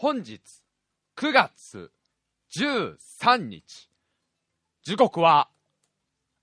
[0.00, 0.40] 本日
[1.16, 1.90] 9月
[2.56, 3.90] 13日。
[4.84, 5.50] 時刻は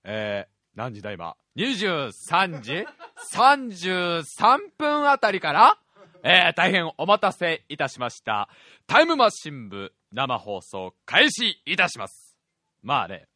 [0.04, 2.86] えー、何時だ今？23時
[3.34, 5.78] 33分あたりから
[6.22, 8.50] えー、大変お待たせいたしました。
[8.86, 12.36] タイムマシン部生放送開始いたします。
[12.82, 13.26] まあね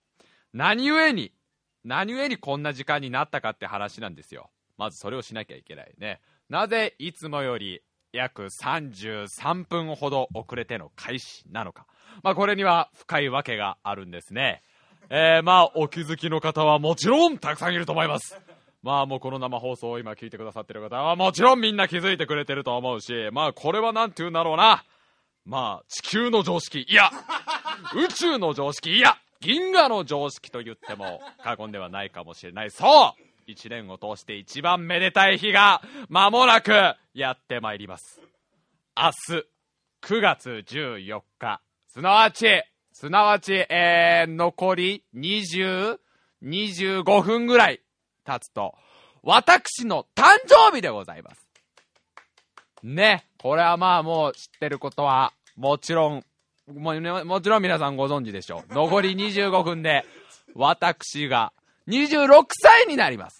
[0.53, 1.33] 何故に
[1.83, 4.51] 何故にこんな時間になったかって話なんですよ。
[4.77, 6.21] まずそれをしなきゃいけないね。
[6.51, 7.83] なぜいつもより
[8.13, 11.87] 約33分ほど遅れての開始なのか。
[12.23, 14.63] まあこれには深いわけがあるんですね。
[15.11, 18.41] えー、まあお気づきの方はもちろんたくさんいると思います。
[18.83, 24.85] まあもうこの生放送を今聞いてくださってる方はもちろんみんな気づいてくれてると思うし、まあこれは何て言うんだろうな。
[25.45, 27.11] まあ地球の常識、いや、
[27.95, 32.71] 宇宙の常識、いや、銀河の常識と言っても過言ではないかもしれない。
[32.71, 36.73] そう一年を通して一番めでたい日が間もなく
[37.15, 38.21] やってまいります
[38.97, 39.47] 明日
[40.03, 42.63] 9月14日すなわち
[43.01, 45.97] すなわち、えー、残り20、
[46.45, 47.81] 25分ぐらい
[48.27, 48.75] 経つと、
[49.23, 51.49] 私の誕生日でございます。
[52.83, 53.25] ね。
[53.39, 56.25] これはまあもう知ってることは、もちろん、
[56.69, 56.93] も
[57.25, 58.75] もちろん皆さんご存知でしょう。
[58.75, 60.05] 残り25分で、
[60.55, 61.55] 私が
[61.89, 63.40] 26歳になります。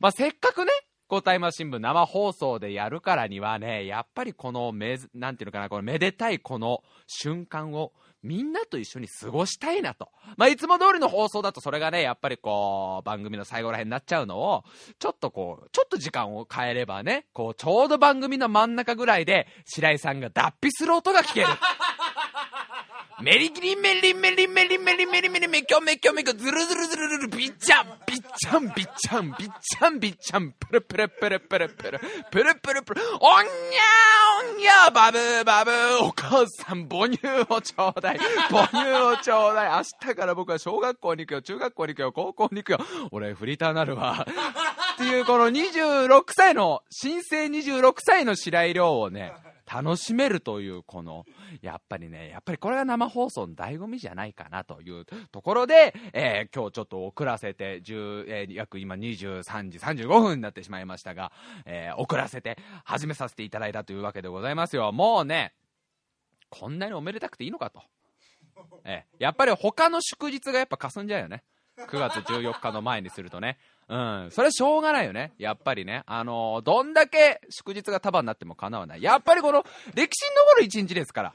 [0.00, 0.70] まあ、せっかくね、
[1.10, 7.92] 交代マ新聞生放送でやるからにはね、やっぱりこのめ、なんていうのかな、このめでたいこの瞬間を
[8.22, 10.10] みんなと一緒に過ごしたいなと。
[10.36, 14.62] まあ、いつも通りの放送だとそれがね、やっぱりこう、番組の最後らへんになっちゃうのを、
[14.98, 21.46] ちょっとこう、ちょっと時間を変えればね、こう、ちょうど番組の真ん中ぐらいで、白井さんが脱皮する音が聞ける。
[23.22, 31.98] メリキリメリメリメリメリメリメリメキョメキョメキョズルズルズルズルビッチャンビッチャンビッチャンビッチャンビッチャンプルプルプルプルプル
[32.30, 35.70] プルプルプルおんにゃおんにゃバブーバブ
[36.06, 37.18] お母さん母乳
[37.52, 38.18] をちょうだい
[38.48, 42.78] 母乳をちょうだい明日から僕は小学校に行くよ中学校に行くよ高校に行くよ
[43.12, 44.26] 俺フリーターなるわ
[44.94, 49.32] っていうこの26歳の新生26歳の白井亮をね
[49.72, 51.24] 楽しめるというこの
[51.62, 61.30] やっぱりねやっぱりこれが生放送の醍醐味じゃないかなというところで、えー、今日ちょっと遅らせて10、えー、約今23時35分になってしまいましたが、
[61.66, 64.90] えー、遅らせて始めさせていただいたというわけでございますよ。
[64.92, 65.54] もうね
[66.48, 67.82] こんなにおめでたくていいのかと、
[68.84, 71.44] えー、やっぱり他の祝日がやっぱ霞んじゃうよね。
[71.88, 73.58] 9月14日の前にするとね。
[73.90, 75.32] うん、それはしょうがないよね。
[75.36, 76.04] やっぱりね。
[76.06, 79.02] あのー、どんだけ祝日が束になっても叶わない。
[79.02, 79.64] やっぱりこの、
[79.94, 81.34] 歴史に残る一日ですから。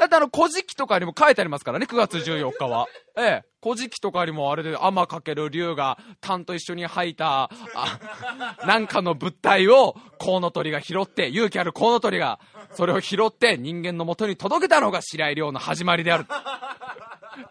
[0.00, 2.88] だってあの、古事記とかにも書いてありますからね、9月14日は。
[3.16, 3.44] ええ。
[3.62, 12.40] 古事記とかにもあれで、天かける竜が、炭と一緒に吐いた、あ、なんかの物体を、コウノトリが拾って、勇気あるコウノトリが、
[12.72, 16.26] それを拾って人間の元に届けたのが白井亮の始まりである。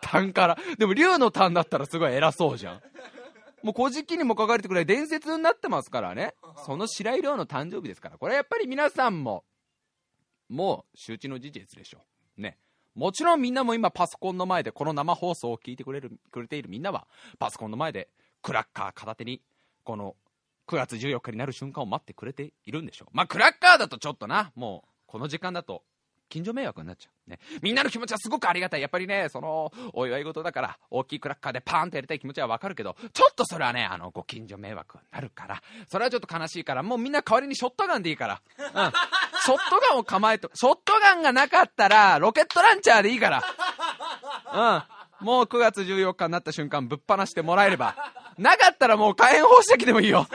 [0.02, 0.58] 炭から。
[0.78, 2.81] でも竜の炭だったらすごい偉そうじゃん。
[3.63, 6.35] もう古事記にも書かれてくらい伝説になってますからね。
[6.66, 8.18] その白井亮の誕生日ですから。
[8.18, 9.44] これはやっぱり皆さんも
[10.50, 12.00] もう周知の事実でしょ
[12.38, 12.41] う。
[12.41, 12.57] ね。
[12.95, 17.07] もちろんみんなも今パソコンの前でこの生放送を聞いてくれるくれているみんなは
[17.40, 18.09] パソコンの前で
[18.41, 19.41] クラッカー片手に
[19.84, 20.16] この
[20.68, 23.09] 9月14日になる瞬間を待ってくれているんでしょう。
[23.13, 24.51] まあクラッカーだとちょっとな。
[24.56, 25.84] もうこの時間だと
[26.30, 27.30] 近所迷惑になっちゃう。
[27.30, 27.40] ね。
[27.62, 28.82] みんなの気持ちはすごくありがたい。
[28.82, 38.42] やっぱりね、その、お祝い事だから、大きいクラッカーでパーンってやりたい気持ちはわかるけど、ちょっとそれはね、あの、ご近所迷惑になるから、それはちょっと悲しいから、もうみんな代わりにショットガンでいいから。
[38.58, 38.66] うん。
[38.66, 43.44] ショットガンを構えと、ショットガンがなかったら、ロケットランチャーでいいから。
[45.22, 45.26] うん。
[45.26, 47.96] もう9月14日になった瞬間、ぶっ放してもらえれば。
[48.38, 50.28] なかったらもう火炎放射器でもいいよ。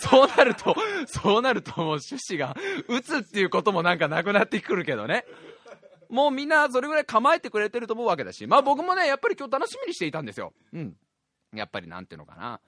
[0.00, 0.74] そうなると、
[1.06, 2.56] そうなるともう趣旨が、
[2.88, 5.24] 撃つっていうこともなんかなくなってくるけどね。
[6.08, 10.52] もうみんなそれぐらい構えてくれてると思うわけだし、まあ僕もね、やっぱり今日楽しみにしていたんですよ。
[10.72, 10.96] うん。
[11.54, 12.60] やっぱりなんていうのかな。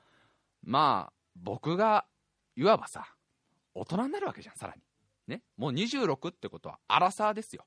[0.65, 2.07] まあ、僕が、
[2.57, 3.07] いわばさ、
[3.75, 4.83] 大人になるわけじゃん、さらに。
[5.27, 5.43] ね。
[5.57, 7.67] もう26ってことは、アラサーですよ。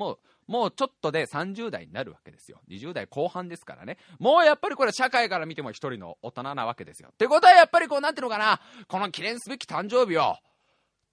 [0.00, 2.58] もう、もうちょっとで30代になるわけですよ。
[2.70, 3.98] 20代後半ですからね。
[4.18, 7.10] もうやっぱりこれ社会から見ても一人の大人なわけですよ。
[7.12, 10.36] ってことはやっぱりこう、なんていうのかな、この記念すべき誕生日を、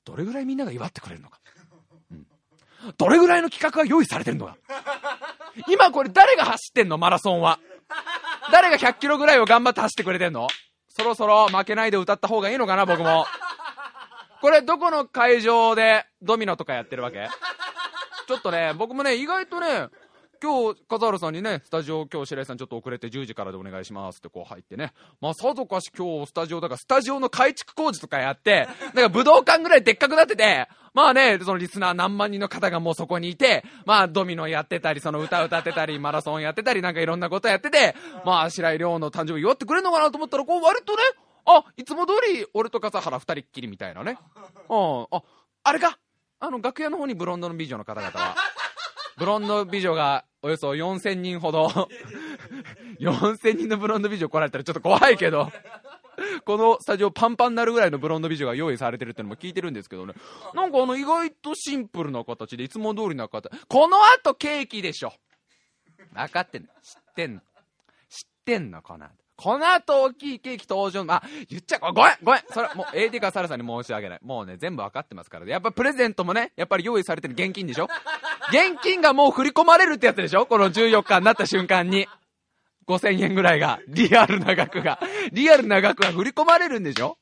[0.06, 1.42] どれぐらいみんなが祝ってくれるのか。
[2.12, 2.26] うん。
[2.98, 4.58] どれぐらいの企画が用意されてるのか。
[5.68, 6.98] 今これ誰が走ってんの？
[6.98, 7.60] マラソンは。
[8.54, 10.48] 誰が100キロぐらいを頑張って走ってくれてんの？
[10.88, 13.26] そろそろ負けないで歌った方がいいのかな、僕も。
[14.40, 17.28] これどこの会場でドミノとかやってるわけ？
[18.28, 19.88] ちょっとね、僕もね、意外とね、
[20.44, 24.92] 今日、笠原さんにね、スタジオ、今日白井さんちょっと遅れて10時からでお願いしますってこう入ってね。
[25.22, 37.96] まあ、さぞかし今日スタジオだから、スタジオの改築工事とかやって、なんか武道館ぐらいでっかくなってて、まあね、そのリスナー何万人の方がもうそこにいて、まあドミノやってたり、その歌歌ってたり、マラソンやってたり、なんかいろんなことやってて、
[38.26, 41.00] まあ白井亮の誕生日祝ってくれるのかなと思ったら、こう割とね、
[41.46, 44.20] あ、いつも通り俺と笠原二人っきりみたいなね。
[44.70, 45.24] うん、あ、
[45.64, 45.98] あれか
[46.40, 48.36] あの楽屋の方にブロンドの美女の方々は。
[49.18, 51.68] ブロンド美女がおよそ4000人ほど
[53.02, 55.52] 4000人のブロンド美女来られたらちょっと怖いけど
[56.46, 60.14] このスタジオパンパンになるぐらいのブロンド美女が用意されてるってのも聞いてるんですけどね。
[60.54, 63.50] なんかあの意外とシンプルな形でいつも通りな形。
[63.68, 65.14] この後ケーキでしょ。
[66.14, 66.70] 分かってんの？
[66.82, 67.42] 知ってんの？
[67.42, 67.48] 知っ
[68.46, 69.12] てんの、この後。
[69.38, 71.06] この後大きいケーキ登場。
[71.14, 71.80] あ、言っちゃ。
[71.80, 72.42] ごめん、ごめん。
[72.52, 74.20] それ、もう AD かサラさんに申し訳ない。
[74.24, 75.46] もうね、全部わかってますから。
[75.46, 77.88] ねやっぱプレゼントもね、やっぱり用意されてる現金でしょ？
[78.50, 80.48] 現金がもう振り込まれるってやつでしょ？
[80.48, 82.08] この14日になった瞬間に。
[82.88, 84.98] 5000円ぐらいが、リアルな額が、
[85.34, 87.18] リアルな額が振り込まれるんでしょ？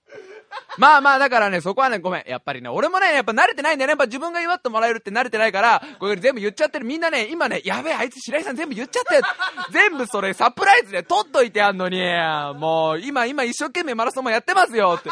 [0.78, 2.24] まあまあ、だからね、そこはね、ごめん。
[2.28, 3.92] やっぱりね、俺もね、やっぱ慣れてないんだよね。
[3.92, 6.86] やっぱ自分が祝ってもらえるって慣れてないから、これ全部言っちゃってる。
[6.86, 9.22] みんなね、今ね、やべえ、あいつ白井さん全部言っちゃって
[9.72, 12.02] 全部それサプライズで撮っといてやんのに、
[12.60, 15.10] もう、今、今一生懸命マラソンもやってますよって。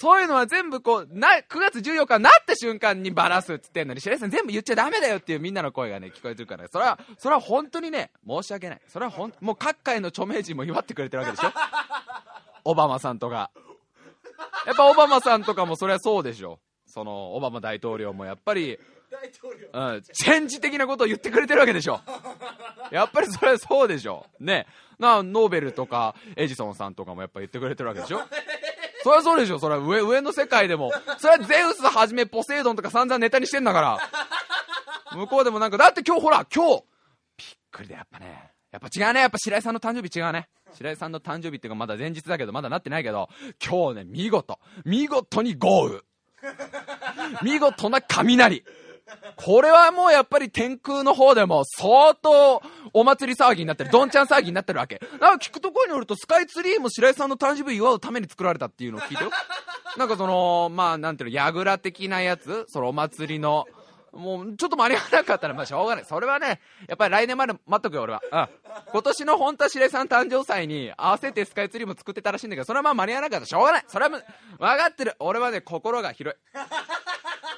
[0.00, 8.80] そういうのは全部こう、な、9月14日になった瞬間にバラすっつってんのに、白井さん全部言っちゃダメだよっていうみんなの声がね、聞こえてるから、それは、それは本当にね、申し訳ない。
[8.88, 11.52] それはほん、もう各界の著名人も祝ってくれてるわけでしょ
[12.64, 13.50] オバマさんとか。
[14.66, 16.60] やっぱオバマさんとかもそれはそうでしょ。
[16.86, 18.78] その、オバマ大統領もやっぱり、
[19.72, 22.00] うん、チェンジ的なことを言ってくれてるわけでしょ。
[22.90, 24.26] やっぱりそれはそうでしょ。
[24.38, 24.66] ね。
[24.98, 28.22] な、ノーベルとか、エジソンさんとかもやっぱ言ってくれてるわけでしょ。
[29.02, 30.92] そりゃそうでしょ、それは上、上の世界でも。
[31.18, 33.98] それはゼウスはじめポセイドンとか散々ネタにしてんだから。
[35.16, 36.84] 向こうでもなんか、だって今日ほら、今日、
[37.36, 38.49] びっくりだ、やっぱね。
[38.70, 40.48] やっぱ違うね、やっぱ白井さんの誕生日違うね。
[40.74, 43.28] 白井さんの誕生日っていうかまだ前日だけど、まだなってないけど、
[43.64, 46.00] 今日ね、見事、見事に豪雨。
[47.42, 48.64] 見事な雷。
[49.34, 52.62] これはもうやっぱり天空の方でも相当
[52.92, 55.00] お祭り騒ぎになってる、どんちゃん騒ぎになってるわけ。
[55.20, 59.30] なんか聞くところによるとスカイツリーも白井さんの誕生日祝うために作られたっていうのを聞いてよ。
[59.96, 63.66] なんかその、まあなんていうの、櫓的なやつそのお祭りの。
[64.12, 66.04] もう、ちょっと間に合わなかったら、まあ、しょうがない。
[66.04, 68.22] それはね、やっぱり来年まで待っとくよ、俺は。
[68.30, 68.48] うん。
[68.92, 73.84] 今年の本田白井さん誕生祭に合わせてスカイツリーも作ってたらしいんだけど、それはまあ間に合わなかったらしょうがない。
[73.86, 74.20] それは、分
[74.58, 75.14] かってる。
[75.18, 76.40] 俺はね、心が広い。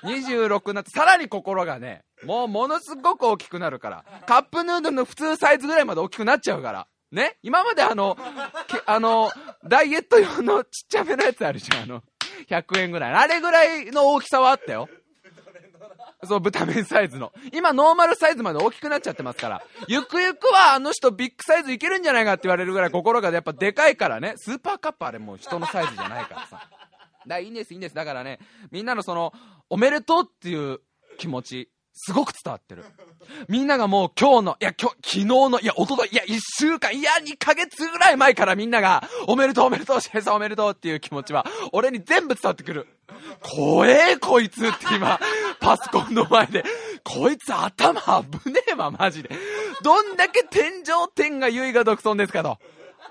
[0.04, 4.04] 26になって、さらに心がね、もうものすごく大きくなるから。
[4.26, 6.86] カップヌードルの普通サイズぐらいまで大きくなっちゃうから。
[7.12, 7.36] ね？
[7.42, 8.16] 今まであの、
[8.86, 9.30] あの、
[9.64, 11.82] ダイエット用のちっちゃめのやつあるじゃん。
[11.82, 12.02] あの、
[12.48, 13.12] 100円ぐらい。
[13.12, 14.88] あれぐらいの大きさはあったよ。
[16.24, 17.32] そう、ブタメンサイズの。
[17.52, 19.62] 今、ノーマルサイズまで大きくなっちゃってますから。
[19.88, 24.34] ゆくゆくはあの人ビッグサイズいけるんじゃないかって言われるぐらい心がやっぱでかいからね。
[24.36, 26.68] スーパーカップあれもう人のサイズじゃないからさ。
[27.26, 27.94] だいいんです、いいんです。
[27.94, 28.38] だからね、
[28.70, 29.32] みんなのその、
[29.68, 30.80] おめでとうっていう
[31.18, 32.84] 気持ち、すごく伝わってる。
[33.48, 42.88] みんながもう今日の、いや今日、昨日の、いや一昨日いや一週間、いや二ヶ月ぐらい前からみんなが、おめでとうおめでとう、シェイさんおめでとうっていう気持ちは、俺に全部伝わってくる。
[43.40, 45.18] 怖えこいつって今、
[45.60, 46.64] パソコンの前で、
[47.04, 48.00] こいつ頭
[48.42, 49.30] 危ねえわ、マジで。
[49.82, 52.58] どんだけ天井天が唯我独尊ですかと。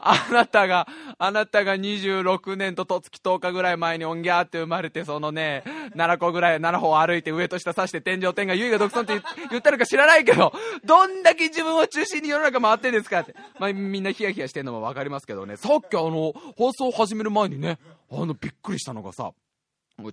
[0.04, 0.88] あなたが、
[1.20, 5.64] あなたが26年ととつき10日ぐらい前にオンギャーって生まれて、そのね、
[5.96, 10.54] 7個ぐらい、7歩歩いて上と下刺して天井天が唯我独尊って言ったのか知らないけど、
[10.84, 13.36] どんだけ自分を中心に世の中回ってんですかって。
[13.60, 17.78] まあ、みんなヒヤヒヤしてんのもわかりますけどね、さっきあの、放送始める前にね、
[18.12, 19.32] あの、びっくりしたのがさ、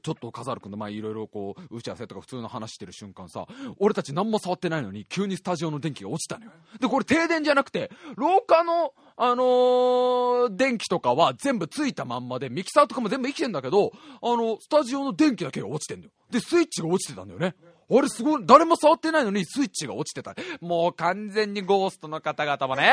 [0.01, 3.47] ちょっと笠原君の前いろいろこう打ち合わせとか普通の話してる瞬間さ
[3.79, 6.53] 俺たち何も触ってないのに急にスタジオの電気が落ちたのよ。
[6.81, 13.93] でこれ停電じゃなくて廊下のあのー、電気とかは全部ついたまんまでミキサーとかも全部生きてんだけど
[14.23, 16.13] あのスタジオの電気だけが落ちてんだよ。
[16.31, 17.55] でスイッチが落ちてたんだよね。
[17.91, 20.35] あれすごい誰も触ってないのにスイッチが落ちてた。
[20.61, 22.93] もう完全にゴーストの方々もね。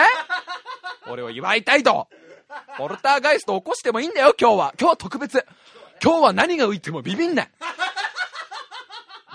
[1.12, 2.08] 俺を祝いたいと。
[2.78, 4.74] ポルターガイスト起こしてもいいんだよ今日は。
[4.80, 5.46] 今日は特別。
[6.04, 7.50] 今日は何が浮いてもビビんない。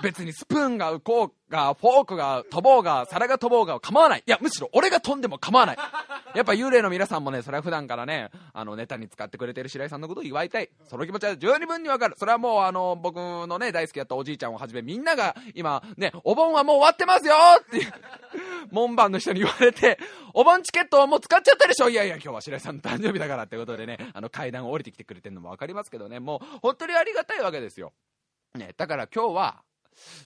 [0.01, 4.23] 別にスプーンが浮こうが、フォークが飛ぼうが、皿が飛ぼうが構わない。
[4.25, 5.77] いや、むしろ俺が飛んでも構わない。
[6.33, 10.69] やっぱ幽霊の皆さんもね、それは普段からね、あの、ネタに使ってくれてる白井さんのことを祝いたい。
[10.89, 12.15] その気持ちは十二分にわかる。
[12.17, 17.93] それはもう、あの、僕のね、大好きだったおじいちゃんをはじめ、みんなが今、ね、お盆はもう終わってますよっていう、
[18.71, 19.99] 門番の人に言われて、
[20.33, 27.91] お盆チケットはもう使っちゃったでしょいやいや、今日は白井さんの誕生日だからってことでね、あの、階段を降りてきてくれてるのもわかりますけどね、もう、本当にありがたいわけですよ。
[28.55, 29.63] ね、だから今日は、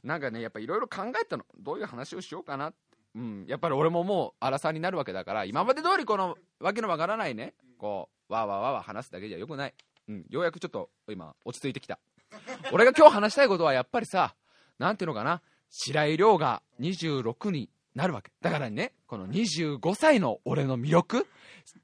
[0.03, 1.45] なんかね、やっぱいろいろ考えたの。
[1.59, 2.69] どういう話をしようかな。
[2.69, 2.77] って。
[3.15, 7.53] うん、やっぱり俺ももう荒さになるわけだから今まで通りこのわけのわからないね。
[7.77, 9.73] こうわーわーわーわー話すだけじゃよくない、
[10.09, 11.97] うん、ようやくちょっと今落ち着いてきた。
[12.73, 14.35] 俺が今日話したいことはやっぱりさ
[14.79, 15.41] なんていうのかな。
[15.69, 18.33] 白井亮が26になるわけ。
[18.41, 21.25] だからねこの25歳の俺の魅力。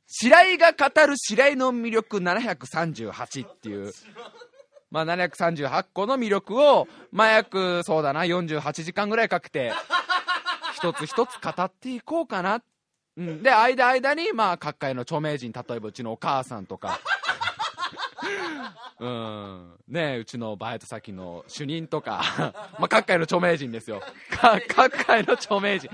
[0.08, 3.94] 白井が語る白井の魅力738っていう。
[4.91, 9.71] まあ、738個の魅力を、まあ、約、そうだな、48時間ぐらいかけて、
[10.75, 12.62] 一つ一つ語っていこうかな。
[13.17, 13.41] うん。
[13.41, 17.00] で、間間に、まあ、各界の著名人、例えばうちのお母さんとか、
[19.00, 19.74] うん。
[19.88, 22.21] ねうちのバイト先の主任とか、
[22.77, 24.01] まあ、各界の著名人ですよ。
[24.67, 25.89] 各界の著名人。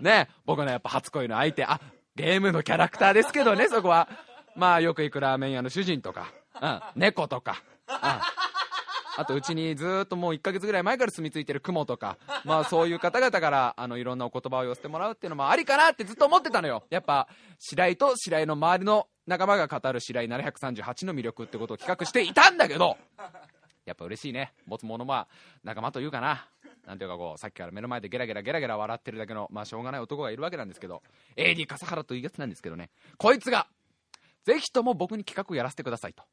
[0.00, 1.80] ね僕のやっぱ初恋の相手、あ、
[2.16, 4.08] ゲームのキャラクターですけどね、そこは。
[4.56, 8.20] まあ、よく行くラーメン屋の主人とか、うん、猫とか、うん。
[9.16, 16.84] あとうちにずっともう1ヶ月ぐらい前から住み着いてる雲とか、まあそういう方々からあのいろんなお言葉を寄せてもらうっていうのもありかなってずっと思ってたのよ。
[16.90, 17.28] やっぱ
[17.58, 22.96] 白井と白井の周りの仲間が語る白井738の魅力ってことを企画していたんだけど、
[23.84, 24.54] やっぱ嬉しいね。
[24.66, 25.28] 持つものは
[25.64, 26.48] 仲間というかな。
[26.86, 31.02] なんていうかこう、さっきから目の前でゲラゲラゲラゲラ笑ってるだけの、まあしょうがない男がいるわけなんですけど、
[31.36, 33.66] AD 笠原というやつなんですけどね、こいつが、
[34.44, 36.24] ぜひとも僕に企画をやらせてくださいと。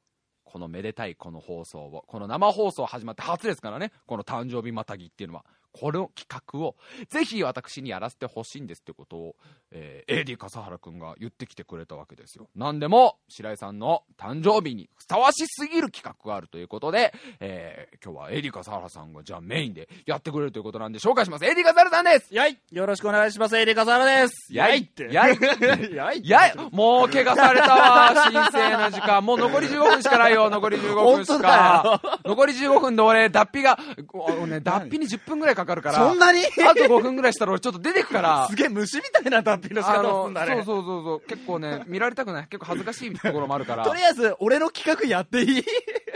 [0.48, 5.46] このめでたいこの放送を、この生放送始まって初ですからね、この誕生日またぎっていうのは、
[5.80, 6.76] この企画を
[7.10, 9.36] ぜひ私にやらせてほしいんですってことを、
[9.72, 12.50] えー、AD 笠原くんが言ってきてくれたわけですよ。
[12.56, 21.46] なんでも、白井さんの誕生日にふさわしすぎる企画があるということで、えー、今日は AD 笠原さんがじゃあメインでやってくれるということなんで紹介します。
[21.46, 22.34] AD 笠原さんです。
[22.34, 22.58] やい。
[22.72, 24.34] よろしくお願いします、エリカサラです。
[24.52, 24.80] やい。
[24.80, 25.14] って。
[25.14, 25.38] やい。
[25.94, 26.56] やいやい。
[26.72, 27.76] もう怪我された。
[27.76, 29.22] わ神聖な時間。
[29.22, 30.50] もう残り15分しかないよ。
[30.50, 32.02] 残り15分しか。
[32.26, 33.78] 残り15分で俺脱皮が
[34.14, 36.00] おね脱皮に10分ぐらいかかるから。
[36.00, 36.40] そんなに？
[36.46, 38.48] あと5分ぐらいしたら俺ちょっと出てくから。
[38.50, 40.56] すげえ虫みたいな脱皮の仕あ方すんだね。
[40.56, 41.22] そうそうそうそう。
[41.28, 42.48] 結構ね見られたくない。
[42.48, 43.84] 結構恥ずかしいところもあるから。
[43.86, 45.64] とりあえず、俺の企画やっていい？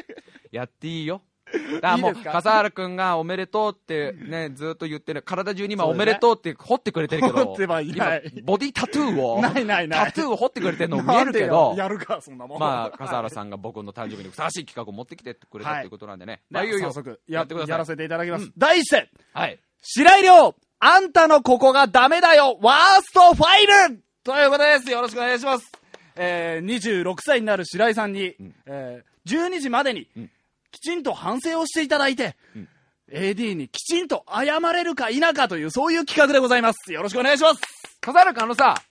[0.52, 1.22] やっていいよ
[1.82, 12.60] だからもいう笠原君がおめでとうってねずっと言ってる体中に今おめでとうって掘ってくれてるけど掘ってはいない今ボディタトゥーをないないないタトゥーを掘ってくれてるの見えるけどやるか、そんなもん。
[12.60, 16.42] まあ、笠原さんが僕の誕生日にふさわしい企画を持ってきてくれたはいということなんでね。
[16.50, 17.72] まあ、まあ、いよいよ早速ややってください。
[17.72, 18.46] やらせていただきます。
[18.46, 19.60] うん第一戦はい。
[19.82, 23.98] 白井亮あんたのここがダメだよワースト 5!
[24.24, 24.92] ということです。
[24.92, 25.72] よろしくお願いします。
[26.16, 30.30] えー、26歳になる白井さんに、んえー、12時までにん、
[30.72, 32.68] きちんと反省をしていただいて、ん
[33.12, 36.94] AD にきちんと謝れるか否かという、そういう企画でございます。
[36.94, 37.62] よろしくお願いします。
[38.00, 38.82] 笠原君、あのさ、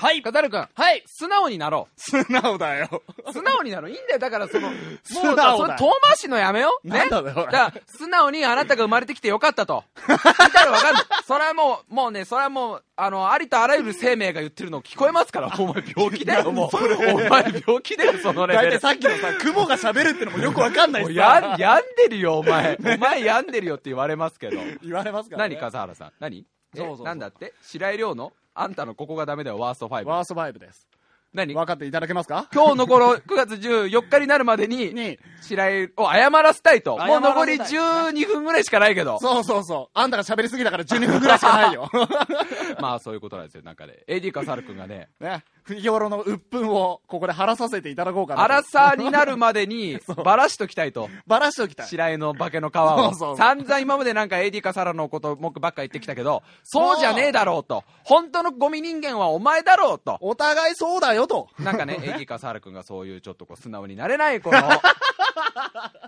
[0.00, 0.22] はい。
[0.22, 1.02] 笠原君、はい。
[1.06, 3.02] 素直になろ素直だよ。
[3.28, 3.32] う。
[3.34, 3.90] 素直になろう。
[3.90, 4.18] いいんだよ。
[4.18, 6.88] だから、その、 もう、素直だそれ遠回しのやめよう。
[6.88, 7.06] ね。
[7.10, 9.84] だよだから、素直にあなたが生まれてきてよかったと。
[10.08, 11.02] 言ったらわかんない。
[11.26, 15.52] それはもう、もうね、それはもう、あの、ありとあらゆる生命が言ってるの聞こえますから。
[15.58, 16.76] お前病気だよ、もう。
[16.76, 18.80] お前病気だよ、そのレベル大体。
[18.80, 22.78] さっきのさ、雲が喋るってのもよくわかんないもやん、病んでるよ、お前。
[22.82, 24.56] お前病んでるよって言われますけど。
[24.82, 25.54] 言われますから、ね。
[25.56, 26.12] 何笠原さん？
[26.20, 26.46] 何？
[26.74, 27.52] えそうそうそうなんだって？
[27.62, 28.32] 白井亮の？
[28.60, 30.86] あんたのここがダメだよワースト5ワースト5です。
[31.32, 31.54] 何？
[31.54, 32.48] 分かっていただけますか？
[32.52, 36.98] 今日の頃9月14日になるまでに に、白井を謝らせたいと。
[36.98, 39.18] もう残り12分ぐらいしかないけど。
[39.22, 39.98] そうそうそう。
[39.98, 41.88] あんたが喋りすぎだから12分くらいしかないよ。
[42.80, 45.08] まあそういうことなんですよなんかね AD 笠原君がね。
[45.20, 45.42] ね。
[45.74, 48.44] 日頃の鬱憤をここで晴らさせていただこうかなと。
[48.44, 51.08] アラサーになるまでに ばらしときたいと。
[51.26, 51.86] ばらしておきたい。
[51.86, 53.36] 白井の化けの皮 そをうそう。
[53.36, 56.98] 散々今までなんか AD 笠原のこと文句ばっか言ってきたけどそう。
[56.98, 57.84] じゃねえだろうと。
[58.04, 60.18] 本当のゴミ人間はお前だろうと。
[60.20, 61.48] お互いそうだよと。
[61.58, 64.58] なんかね、 エディ笠原君がそういうちょっとこう素直になれない、この、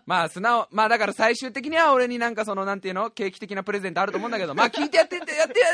[0.06, 5.66] まあ素直、まあだから最終的には俺になんかそのなんていうの、景気的なプレゼントあると思うんだけど、まあ聞いてやってって、やってや、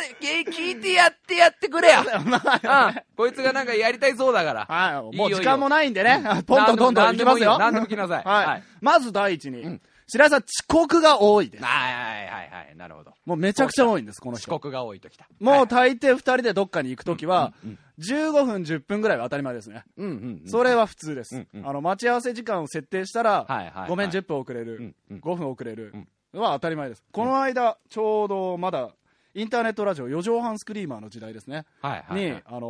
[0.42, 2.02] 聞いてやってやってくれや。
[2.02, 3.02] うん。
[3.16, 4.66] こいつがなんかやりたいそうだから。
[4.66, 5.16] はい。
[5.16, 6.22] もう時間もないんでね。
[6.46, 7.58] ポンとどんどんいきますよ。
[7.58, 8.62] 何でも来なさいははいい。
[8.80, 11.64] まず第一にん、白井さん遅刻が多いです。
[11.64, 13.12] はいはいはいはい、なるほど。
[13.26, 14.50] もうめちゃくちゃ多いんです、この人。
[14.50, 15.26] 遅刻が多いときた。
[15.38, 17.52] もうはい大抵二人でどっかに行くときは、
[17.98, 19.84] 15分、10分ぐらいは当たり前ですね。
[19.96, 20.48] うんうんうん。
[20.48, 25.92] それは普通です、あの待ち合わせ時間を設定したら、はいはいはいごめん10分遅れる、うんうん5分遅れる
[26.32, 28.90] うんは当たり前です、この間ちょうどまだ
[29.34, 32.36] インターネットラジオ4畳半スクリーマーの時代ですね、はいはいはい。
[32.36, 32.60] に、あの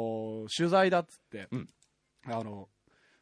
[0.47, 1.69] ー取材だっつって、うん
[2.27, 2.69] あの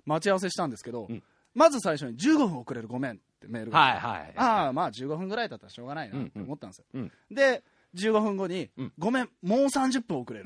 [0.04, 1.22] 待ち合わせしたんですけど、うん
[1.54, 4.32] まず最初に15分遅れるごめんってメールが、はいはい。
[4.36, 7.62] ああまあ15分ぐらいだったらしょうがないなって思ったんですよ、うんで
[7.94, 10.44] 15分後に、うんごめんもう30分遅れる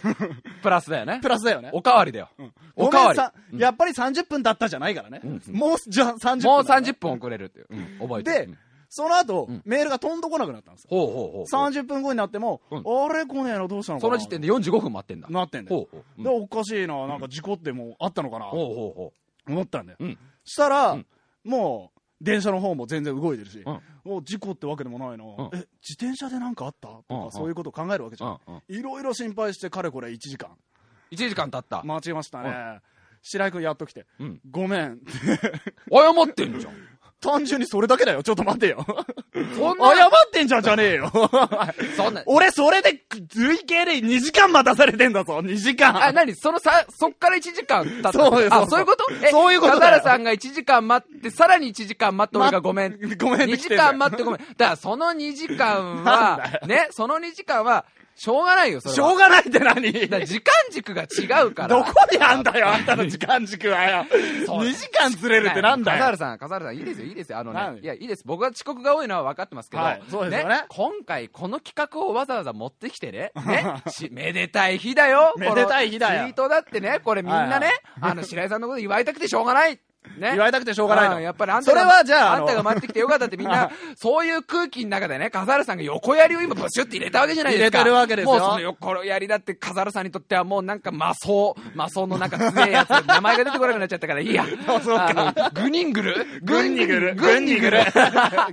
[0.62, 1.28] プラスだよねプ。
[1.28, 2.30] ラスだよねおかわりだよ。
[2.76, 3.58] おごかわり。
[3.60, 5.20] やっぱり30分だったじゃないからね。
[5.22, 6.42] うんもう、じゃあ30分。
[6.44, 7.66] もう30分遅れるっていう。
[7.68, 8.52] うん覚えてる。
[8.52, 8.58] で、
[8.88, 10.88] その後、うんメールが飛んでこなくなったんですよ。
[10.90, 11.44] ほうほうほうほう。
[11.70, 14.10] 30分後になっても、うんあれ来ねえのどうしたのかな？
[14.14, 15.28] その時点で45分待ってんだ。
[15.28, 15.88] なってんだよ。
[15.92, 16.22] ほうほう。
[16.24, 19.12] で、おかしいな、なんか事故ってもうあったのかな、ほうほうほ
[19.48, 19.98] 思ったんだよ。
[20.44, 21.06] したら、うん
[21.44, 26.88] もう、電車の方も全然動いてるし、うんもう事故ってわけでもないな、んえ、自転車でなんかあった？
[26.88, 28.40] とか、うんうんそういうことを考えるわけじゃん。
[28.46, 28.62] うんうん。
[28.74, 30.50] いろいろ心配して、かれこれ1時間。
[31.10, 31.82] 1時間経った。
[31.84, 32.80] 待ちましたね。
[33.22, 34.40] 白井君やっと来て、うん。
[34.50, 35.00] ごめん。
[35.92, 36.72] 謝ってんじゃん。
[37.20, 38.22] 単純にそれだけだよ。
[38.22, 38.84] ちょっと待てよ。
[39.56, 41.10] そん謝な、ってんじゃんじゃねえよ。
[41.96, 43.02] そんな、俺それで
[43.34, 46.00] 累計で2時間待たされてんだぞ、2時間。
[46.02, 49.04] あ、なにそのさ、そっから1時間経ったそうよそうそうあ、そういうこと？
[49.22, 52.98] え、そういうことだよ笠原さんが1時間待って、さらに1時間待って、俺がごめん。
[53.18, 54.40] ごめんって2時間待ってごめん。
[54.40, 57.84] だからその2時間は、ね、その2時間は、
[58.18, 58.96] しょうがないよ、それは。
[58.96, 59.92] しょうがないって何？
[59.92, 61.68] だから時間軸が違うから。
[61.68, 64.06] どこにあんだよ、あんたの時間軸はよ。
[64.44, 65.98] そう2時間ずれるってなんだよ。
[65.98, 67.38] 笠原さん、笠原さん、いいですよ、いいですよ。
[67.38, 68.24] あの何ね、いや、いいです。
[68.26, 75.34] 僕は遅刻が多いのは分かってますけど、はいそうですよね今回、この企画をわざわざ持ってきてね、 ね、しめでたい日だよ。
[75.36, 77.70] めでたい日だよこのツイートだってね、これみんなね、
[78.00, 79.78] あの、白井さんのこと言われたくてしょうがない。
[80.18, 80.30] ね。
[80.30, 81.18] 言われたくてしょうがないの。
[81.18, 87.78] んやっぱりあんたが、それはじゃあ、あんたが待ってきてよかったってみんな、 そういう空気の中でね、笠原さんが横やりを今ブシュって入れたわけじゃないですか。
[87.78, 94.44] 入れてるわけですよもうその横やりだって笠原さんにとってはもうなんか魔装、魔装のなんか強いやつで名前が出てこなくなっちゃったからいいや。
[94.82, 96.26] そうかグニングル？
[96.42, 97.14] グンニグル。
[97.14, 97.84] グンニグル。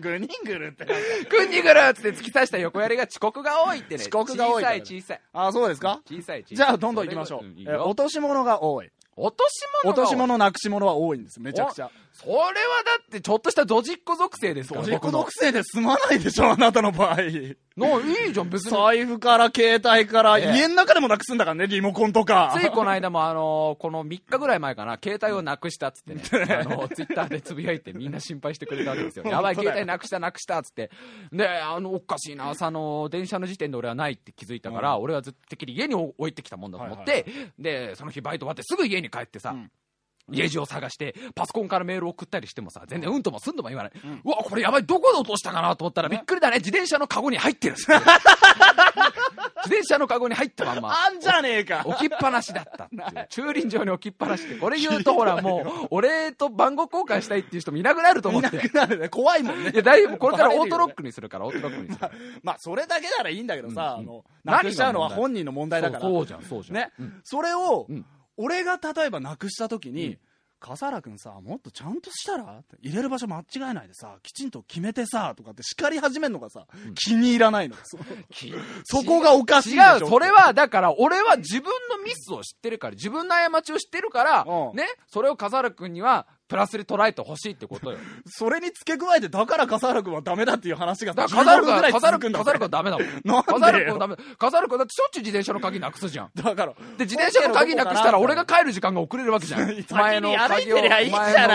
[0.02, 0.86] グニグルって。
[1.30, 4.02] グンニグルって突き刺した横やりが遅刻が多いってね。
[4.02, 5.22] 遅刻が多い小さい小さい。
[5.34, 6.02] あ、そうですか？
[6.10, 6.56] 小さい小さい。
[6.58, 7.72] じゃあ、どんどん行きましょう。
[7.90, 8.90] 落とし物が多い。
[9.16, 11.90] 落とし物落とし物なくし物は多いんです、めちゃくちゃ。
[12.18, 12.52] それはだ
[13.04, 17.18] ってちょっとしたドジっ子属性ですからおじっこ属性で済まないでしょ、あなたの場合。
[17.78, 22.56] のいいじゃん別に財布から携帯から、ええ家の中でもなくすんだからね、リモコンとか。
[22.58, 26.22] ついこの間もあのこの3日ぐらい前かな、携帯をなくしたっつってね、
[26.56, 29.26] あの、ツイッターでつぶやいてみんな心配してくれたわけですよ。
[29.26, 30.90] やばい、携帯なくしたなくしたっつって。
[31.34, 37.26] で、あの、おかしいな、朝の電車の時点で俺はないって気づいたから、俺はずっときり家に置いてきたもんだと思って、はい
[37.60, 39.70] で、その日バイト終わってすぐ家に帰ってさ、ん
[40.32, 43.92] 家中を探して、パソコンからメールを送ったりしてもさ、全然うんともすんとも言わない。
[44.24, 47.76] うわ、これやばい、どこで落としたかなと思ったら、びっくりだね、自転車のカゴに入ってる。
[49.66, 50.96] 自転車のカゴに入ったまんま。
[51.06, 51.82] あんじゃねえか。
[51.86, 52.90] 置きっぱなしだった
[53.28, 59.10] 駐輪場に置きっぱなしってこれ言うとほらもう 俺と番号交換したいっていう人もいなくなると思いってなくなるね。
[59.10, 59.76] 怖いもんねい。
[59.76, 62.10] や大丈夫これからオートロックにするからオートロックにする
[62.44, 66.02] まあ、それだけならいいんだけどさ、うんあの、なくしちゃうのは本人の問題だから。
[66.02, 67.22] そうそうじゃんそうじゃんねうん。
[67.24, 68.06] それをうん、
[68.38, 70.18] 俺が例えばなくした時にうん、
[70.60, 72.64] 笠原君さ、もっとちゃんとしたら？
[72.82, 77.76] 入れる場所間違えないでさ、きちんと決めてさ、とかって叱り始めるのがさ、気に入らないの。
[78.86, 84.76] そこがおかしい違うそれはだから俺は自分のミスを知ってるから自分の過ちを知ってるからうん。
[84.76, 87.98] ねそれを笠原君にはプラスで捉えてほしいってことよ。
[88.28, 93.44] それに付け加えて、だから笠原君はダメだっていう話がだから笠原15分ぐらい君は笠原君笠原君はダメだもんなんでよ。
[93.44, 96.32] 笠原君はダメ笠原君だってしょっちゅう自転車の鍵なくすじゃん。
[96.36, 96.74] だから。
[96.98, 99.86] で、自転車の鍵なくしたら俺が帰る時間が遅れるわけじゃん。
[99.90, 101.10] 前の鍵を、前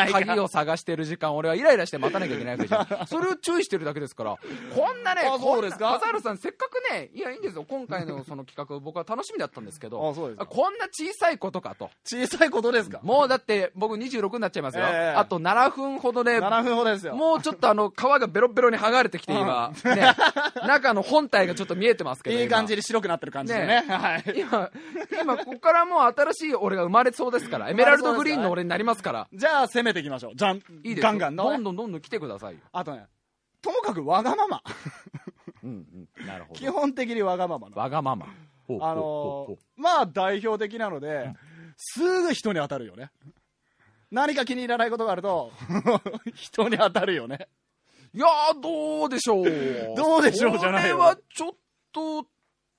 [0.07, 3.07] の鍵を探してる時間、俺はイライラして待たなきゃいけないわけじゃん。
[3.07, 4.37] それを注意してるだけですから、
[4.75, 5.91] こんなね、あそうですか？
[5.93, 6.69] 笠原さん、せっか。
[6.71, 7.65] くね、いや、いいんですよ。
[7.69, 10.47] 今回のその企画、僕は楽しみだったんですけど、あそうですか。
[10.47, 11.75] こんな小さいことか。
[11.75, 11.91] と。
[12.05, 13.01] 小さいことですか。
[13.03, 14.87] もうだって、僕26になっちゃいますよ。
[14.91, 17.15] ええあと7分ほどで、7分ほどですよ。
[17.15, 20.15] もうちょっとあの、 皮がベロベロに剥がれてきて今、ね、
[20.67, 22.37] 中の本体がちょっと見えてますけど。
[22.37, 23.67] いい感今じに白くなってる感じでね。
[23.67, 24.25] ねはい。
[24.37, 24.71] 今、
[25.21, 30.37] 今、ここからもう新しい俺が生まれそうですから、 エメラルドグリーンの俺になりますから、じゃあ、攻めていきましょう。
[30.37, 30.61] じゃん、い
[30.93, 31.51] いですよガンガンのね。
[31.51, 32.61] どんどんどんどん来てくださいよ。
[32.73, 33.07] あとね、
[33.63, 34.63] ともかくわがまま。
[35.63, 35.71] うん
[36.19, 36.27] うん。
[36.27, 37.77] なるほ基本的にわがままの。
[37.77, 38.27] わがまま。
[38.81, 41.33] あのー、まあ代表的なので、
[41.77, 43.11] すぐ人に当たるよね。
[44.11, 45.53] 何か気に入らないことがあると、
[46.35, 47.49] 人に当たるよね。
[48.15, 49.45] ういやー、どうでしょう。
[49.97, 51.53] どうでしょうじゃないよこれはちょっ
[51.93, 52.27] と、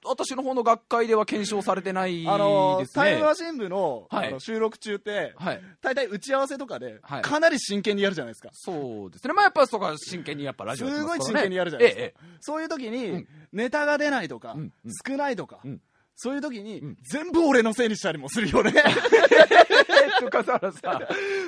[0.04, 2.32] 私の方の学会では検証されてないですね。
[2.32, 5.62] あのー、タイムマシン部の,、はいあの収録中って、はい。
[5.80, 8.50] 大体打ち合わせとかで、はいかなり真剣にやるじゃないですか。
[8.54, 9.34] そうですね。
[9.34, 12.02] まあやっぱそこは真剣にやっぱラジオすねすごい真剣にやるじゃないですか。
[12.02, 14.72] ええそういう時に、うんネタが出ないとか、うんうん
[15.08, 15.82] 少ないとか、うん
[16.24, 18.74] そういう時に、ん全部俺のせいにしたりもするよね。
[18.76, 19.58] ええ。
[20.04, 21.00] えっと、笠原さん、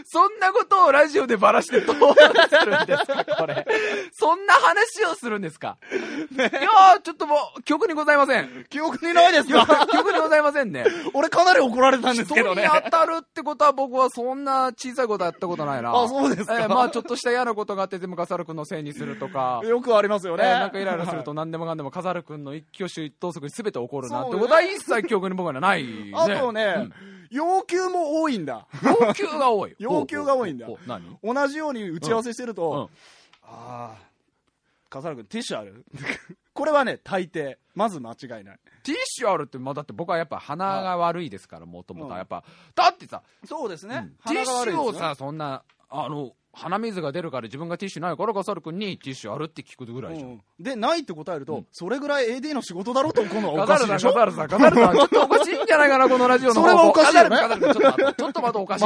[0.06, 1.96] そんなことをラジオでばらしてどう
[2.50, 3.66] するんですか、これ。
[4.14, 5.78] そんな話をするんですか？
[5.92, 8.66] いやー、ちょっともう、記憶にございません。
[8.70, 9.86] 記憶にないですか？
[9.92, 10.86] 記憶にございませんね。
[11.14, 12.70] 俺かなり怒られたんです人けどねに。
[12.86, 15.92] 当たるってことは僕はそんな小さいことはやったことないな。
[15.92, 19.62] あそうですかえーまあちょっとした嫌なことがあって全部笠原くんのせいにするとか。
[19.64, 20.44] よくありますよね。
[20.46, 26.12] えーなんかイライラすると何でもかんでも笠原くんの一挙手一投足に全て起こるなんてことは一切記憶に僕はない、ね。
[26.14, 26.90] あとね、
[27.30, 28.68] 要求も多いんだ。
[28.84, 29.76] うん要求が多い。
[29.80, 30.68] 要求が多いんだ
[31.24, 32.98] 同じように打ち合わせしてると、うん
[33.46, 33.98] ああ、
[34.90, 35.86] 笠原君ティッシュある？
[36.54, 37.58] これはね、大抵。
[37.76, 38.60] まず間違いない。
[38.84, 42.18] ティッシュあるって、まあ、だって僕はやっぱ鼻が悪いですから、もともとは。
[42.18, 42.44] やっぱ、
[42.76, 44.12] だってさ、そうですね。
[44.28, 50.30] ティッシュをさ、さ、そんな、あの、鼻水が出るから自分がティッシュないから、笠原君にティッシュあるって聞くぐらいじゃん。
[50.30, 54.14] うんで、ないって答えると、うんそれぐらい AD の仕事だろうと思うのはおかしいでしょ？
[54.14, 58.86] 笠原さん、笠原さん、 ちょっとおかしいんじゃないかな、このラジオのそれはおかしいよねちょっと待って、ちょっと待って、おかしい。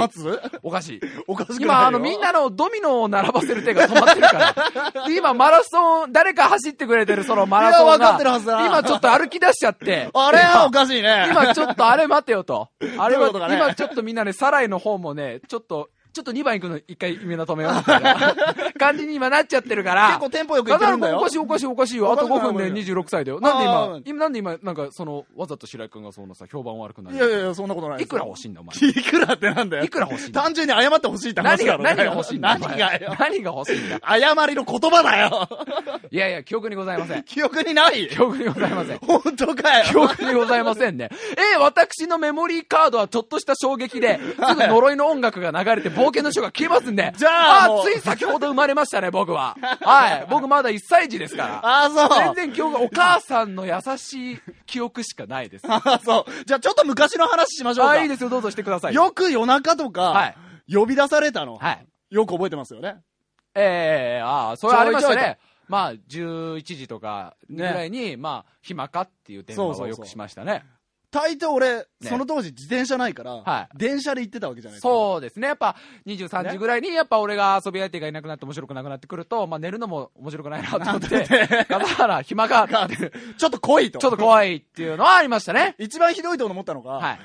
[0.64, 1.02] おかしい。
[1.28, 4.56] おかしいよ今、あの、みんなのドミノを並ばせる手が止まってるか
[4.96, 5.08] ら。
[5.08, 7.96] で 今、マラソン、誰か走ってくれてるそのマラソンが。
[7.98, 10.10] いやわかってるはずだ今ちょっと歩き出しちゃって。
[10.16, 11.28] あれはおかしいね。
[11.30, 12.70] 今ちょっとあれ待てよと。
[12.98, 18.36] あれはね今ちょっとみんなね、サライの方もね、ちょっと、ちょっと2番行くの一回みんな止めようみたいな
[18.80, 20.08] 感じに今なっちゃってるから。
[20.08, 22.12] 結構テンポよくいってるんだよおかしいおかしいおかしいよ。
[22.12, 23.40] あと5分で26歳だよ。
[23.40, 28.76] なんで今、今なんで今、なんかその、わざと白井君がそんなさ、評判悪くなるいやいやいや、そんなことないいくら欲しいんだお前。
[28.90, 29.84] いくらってなんだよ。
[29.84, 33.16] いくら欲しい単純に謝ってほしいって話何が、だろ何が欲しいんだ何がよ。
[33.20, 35.48] 何が欲しいんだ謝りの言葉だよ。
[36.10, 37.24] いやいや、記憶にございません。
[37.24, 38.98] 記憶にない記憶にございません。
[39.00, 40.04] 本当か記よ。
[40.04, 41.10] 憶にございませんね。
[41.54, 47.14] えー私のメモリーカードはちょっとした衝撃で、すぐ呪いの音楽が流れて 冒険の書が消えますんで。
[47.16, 49.58] じゃあもうつい先ほど生まれましたね、僕は。
[49.82, 50.28] はい。
[50.30, 51.56] 僕まだ1歳児ですから。
[51.66, 52.10] ああ、そう。
[52.10, 55.66] 全然記憶が、お母さんの優しい記憶しかないです。
[55.70, 56.46] ああ、そう。
[56.46, 57.92] じゃあちょっと昔の話しましょうか。
[57.92, 58.94] あ、いいですよ、どうぞしてください。
[58.94, 60.34] よく夜中とはか
[60.68, 61.58] い、呼び出されたの。
[61.58, 61.88] はい。
[62.10, 62.98] よく覚えてますよね？
[63.56, 65.40] ええああ、それありましたね。
[65.68, 70.64] まあ、11時とかぐらいに、まあ、暇かっていう電話をよくしましたね。
[71.10, 74.90] 大抵俺、その当時自転車ないから、はい電車で行ってたわけじゃないですか。
[74.90, 75.48] そうですね。
[75.48, 81.26] やっぱ、23時ぐらいに、やっぱ俺が遊び相手がいなくなって面白くなくなってくると、まあ寝るのも面白くないなと思って、
[81.68, 84.00] 笠原、暇かって、 ちょっと来いと。
[84.00, 85.76] ちょっと怖いっていうのはありましたね。
[85.80, 87.20] 一番ひどいと思ったのが、はい。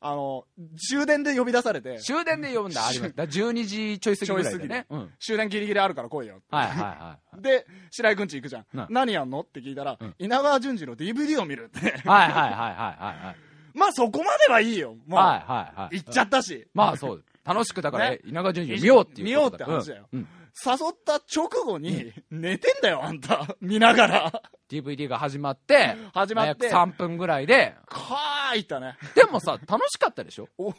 [0.00, 0.44] あの、
[0.88, 3.22] 終電で呼び出されて、終電で読んだありました。
[3.22, 4.86] 12時ちょい過ぎぐらいでね。
[4.90, 5.10] うん。
[5.18, 6.40] 終電ギリギリあるから来いよ。
[6.50, 7.42] はいはいはい。
[7.42, 8.66] で、白井くんち行くじゃん。
[8.74, 11.98] うん何やんのって聞いたら、ん稲川淳二の DVD を見るって。
[12.06, 13.36] はいはいはいはいはいはい。
[13.74, 14.96] まあそこまではいいよ。
[15.06, 15.96] もう、はいはいはい。
[15.96, 16.66] 行っちゃったし。
[16.74, 17.24] まあそう。
[17.44, 19.24] 楽しくだから、ね稲川淳二を見ようっていう。
[19.24, 20.28] 見ようって話だようん。
[20.64, 23.46] うん誘った直後に、寝てんだよ、あんた。
[23.60, 24.42] 見ながら。
[24.70, 28.96] DVD が始まって、始まって約3分ぐらいで、かーいったね。
[29.14, 30.48] でもさ、楽しかったでしょ？
[30.58, 30.70] お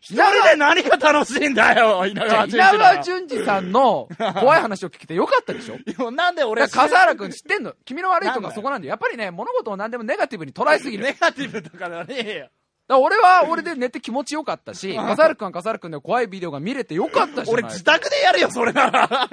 [0.00, 0.16] 一人
[0.48, 2.78] で何が楽しいんだよ、稲川淳二稲の。
[2.78, 4.08] 川淳二さんの
[4.40, 6.10] 怖い話を聞けてよかったでしょ？
[6.10, 7.74] なんで俺笠原君知ってんの？
[7.84, 8.90] 君の悪いとこはそこなんだよ。
[8.90, 11.04] やっぱりね、物事を何でもネガティブに捉えすぎる。
[11.06, 12.50] ネガティブとかじゃね
[12.98, 17.50] 俺は俺で寝て気持ちよかったし、笠原君は笠原君で怖いビデオが見れてよかったし。
[17.50, 19.28] 俺自宅でやるよ、それなら。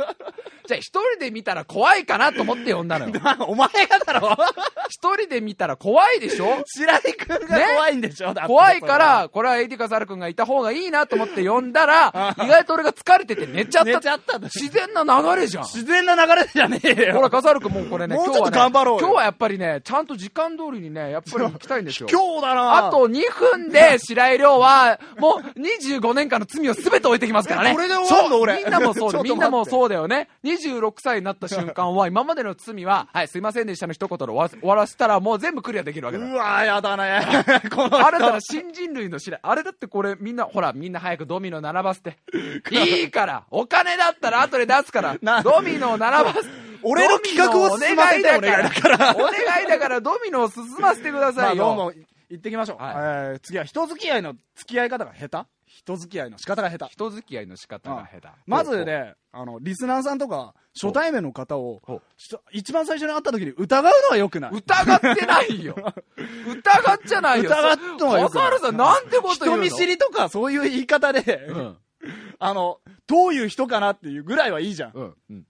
[0.69, 3.13] じゃあ一人で見たら怖いかなと思って呼んだのよ。
[3.47, 4.38] お前がだろ？
[4.88, 6.62] 一人で見たら怖いでしょ？
[6.67, 13.89] 白井くんが怖いんでしょ、だって怖いから、これは AD 笠原君がいた方がいいなと思って呼んだら、意外と俺が疲れてて寝ちゃった。
[13.91, 15.63] 寝ちゃった自然な流れじゃん。
[15.63, 17.15] 自然な流れじゃねえよ。
[17.15, 22.08] ほら、笠原君もうこれね、もうちょっと今日はね、頑張ろうよ今日はやっぱりね、ちゃんと時間通りにね、やっぱり行きたいんですよ。
[22.12, 27.71] 今日だなあと2分で白井亮は、もう25年間の罪を全て置いてきますからね。
[27.71, 28.58] えこれで終わんの俺？
[28.60, 29.23] みんなもそう。
[29.23, 30.29] みんなもそうだよ ね。
[30.59, 36.25] 26歳になった瞬間は、今までの罪は、 はい、すいませんでしたの一言で終わ終わらせたら、もう全部クリアできるわけだ。
[36.25, 37.21] うわやだね。
[37.73, 38.05] この人。
[38.07, 39.39] 新たな新人類の白井。
[39.41, 42.17] あれだってこれみんな、ほら、みんな早くドミノ並ばせて。
[42.71, 46.39] いいからお金だったら後で出すからなドミノを並ばせ
[46.81, 49.31] 俺の企画を進ませてお願いだからお願
[49.65, 51.65] いだからドミノを進ませてくだまさいよ。
[51.65, 51.93] あどうも、
[52.29, 52.83] 行ってきましょう。
[52.83, 55.49] はいえー次は人付き合いの付き合い方が下手？
[55.89, 56.91] 人付き合いの仕方が下手。
[56.93, 58.28] 人付き合いの仕方が下手。
[58.45, 61.82] まずね、あの、リスナーさんとか、初対面の方を
[62.52, 64.52] 一番最初に会った時に疑うのは良くない。
[64.54, 65.75] 疑ってないよ。
[66.47, 67.49] 疑っちゃないよ。
[67.49, 69.63] 疑ったのはよくない笠原さん、なんてこと言うの？
[69.65, 71.78] 人見知りとかそういう言い方で、うん。
[72.39, 74.91] あの、どういう人かなっていうぐらいはいいじゃん。
[74.93, 75.15] うん。
[75.30, 75.45] うん。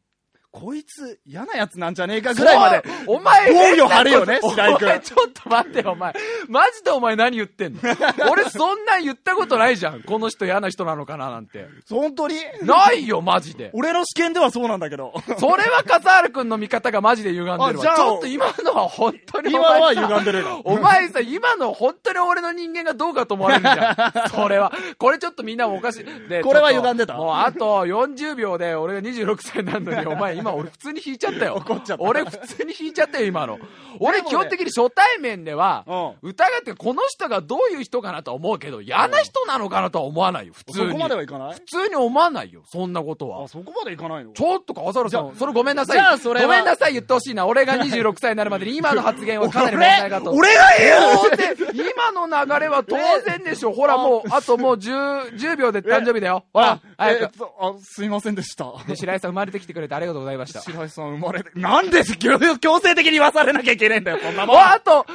[0.51, 2.83] こいつ嫌なやつなんじゃねえかぐらいまで。
[3.05, 6.13] お前、防御張るよね白井君お前ちょっと待ってよ、お前。
[6.47, 7.79] マジでお前何言ってんの？
[8.31, 10.01] 俺そんなん言ったことないじゃん。
[10.01, 11.67] この人嫌な人なのかななんて。
[11.89, 12.35] 本当に？
[12.63, 13.69] ないよ、マジで。
[13.73, 15.13] 俺の試験ではそうなんだけど。
[15.38, 17.85] それは笠原くんの見方がマジで歪んでるわ。
[17.95, 20.62] ちょっと今のは本当に今お前さは歪んでるよ。
[20.63, 24.29] お前さ、今の本当に俺の人間がどうかと思われるじゃん。
[24.33, 24.71] それは。
[24.97, 26.27] これちょっとみんなもおかしい。
[26.27, 31.55] でこれは歪んでたもうあと40秒で俺が26歳になるのに、お前今俺普通に引いちゃったよ。
[31.55, 33.59] 怒っちゃった俺普通に引いちゃったよ、今の。
[33.99, 40.88] 俺基本的に初対面では、う疑ってこの人がどういう人かなとは思うけど、嫌な人なのかなとは思わないよ、普通に。
[40.88, 41.53] そこまではいかない？
[41.53, 43.47] 普通に思わないよ、そんなことはあ、。
[43.47, 44.31] そこまでいかないの？
[44.31, 45.97] ちょっと笠原さん、それごめんなさい。
[45.97, 47.45] じゃあそれはごめんなさい言ってほしいな。
[47.47, 50.31] 俺が26歳になるまでに今の発言はかなり問題かと。
[50.31, 53.71] 俺が言う今の流れは当然でしょ。
[53.73, 56.45] ほらもう、あともう 10, 10秒で誕生日だよ。
[56.53, 57.25] ほら、あ、え？
[57.25, 58.73] っと、あ、すいませんでした。
[58.88, 60.61] で、白井さん生まれてきてくれてありがとうございました。
[60.61, 64.55] 白井さん生まれて、なんで強強制的に言わされなきゃいけないんだよ、そんなもん。
[64.55, 65.05] おあと、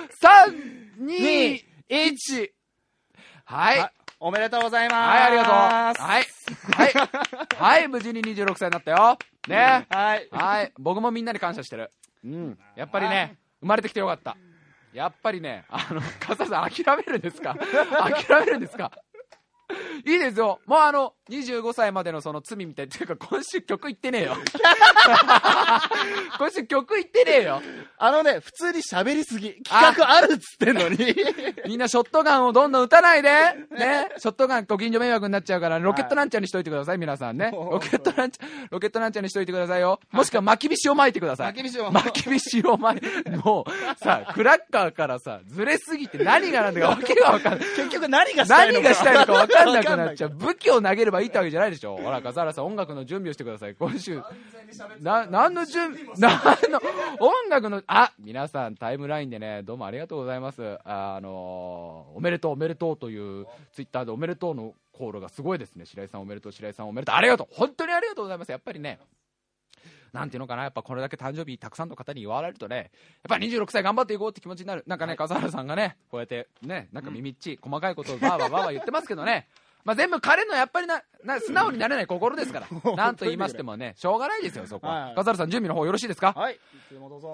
[1.00, 2.50] 3、2、1。
[3.44, 3.81] はい。
[3.81, 5.09] あおめでとうございます。
[5.09, 5.53] はい、ありがとう。
[5.53, 6.24] はい。
[6.72, 6.92] はい。
[7.57, 9.18] はい、無事に26歳になったよ。
[9.48, 9.87] ね。
[9.90, 10.29] はい。
[10.31, 10.72] はい。
[10.79, 11.90] 僕もみんなに感謝してる。
[12.24, 12.59] うん。
[12.74, 14.37] やっぱりね、生まれてきてよかった。
[14.94, 17.55] やっぱりね、あの、笠さん諦めるんですか？
[17.57, 18.92] 諦めるんですか？
[20.07, 20.61] いいですよ。
[20.66, 24.37] もうあの、25歳までのその罪みたいっていうか、今週曲言ってねえよ。
[26.38, 27.62] 今週曲言ってねえよ。
[27.98, 29.55] あのね、普通に喋りすぎ。
[29.62, 31.14] 企画あるっつってんのに。
[31.66, 33.31] みんなショットガンをどんどん撃たないで
[33.70, 37.50] ねショットガンご近所迷惑になっちゃうから、ロケットランチャーにしといてください、皆さんね。
[37.53, 39.98] ロケットランチャー、ロケットランチャーにしといてくださいよ。
[40.12, 41.46] もしくは巻き火を巻いてください。
[41.55, 47.68] 巻き火を巻き火を巻いて、もう、さ、クラッカーからさ、ずれすぎて何がなんだかわけがわかんない。
[47.77, 48.81] 結局何がしたいのか。
[48.81, 50.31] 何がしたいのか分かんなくなっちゃう。
[50.31, 51.97] わ武器を投げればいいってわけじゃないでしょ。
[51.97, 53.75] ほら、笠原さん、音楽の準備をしてください。
[53.75, 54.21] 今週。
[55.01, 56.33] な、何の準備、何
[56.71, 56.81] の、
[57.21, 60.79] 音楽の、あ、皆さん、タイムラインでね、どうもありがとうございます。
[60.85, 65.85] あ、あのーおめでとう、おめでとうという、ツイッターでおめでとうのコールがすごいですね。
[65.87, 67.14] 白井さんおめでとう、白井さんおめでとう。
[67.17, 67.47] ありがとう。
[67.51, 68.51] 本当にありがとうございます。
[68.51, 68.99] やっぱりね、
[70.14, 72.87] なんていうのかな、やっぱこれだけ誕生日たくさんの方に言われるとね、やっ
[73.29, 74.85] ぱり26歳頑張っていこうって気持ちになる。
[74.87, 79.48] なんかね、笠原さんがね、こうやってね、なんか耳っちい、細かいことをバーバーバーバー言ってますけどね、
[79.85, 85.07] まあ全部彼のやっぱりな、な素直になれない心ですから、 なんと言いましてもね、しょうがないですよ、そこは。
[85.07, 86.33] はい笠原さん準備の方よろしいですか？
[86.35, 86.59] はい。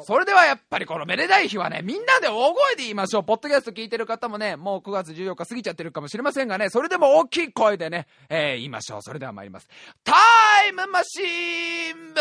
[0.06, 3.24] それではやっぱりこのめでたい日はね、みんなで大声で言いましょう。
[3.24, 9.02] ポッドキャスト聞いてる方もね、もう9月14日過ぎちゃってるかもしれませんがね、それでも大きい声でね、えー言いましょう。
[9.02, 9.68] それでは参ります。
[10.02, 10.12] タ
[10.68, 12.20] イムマシーン部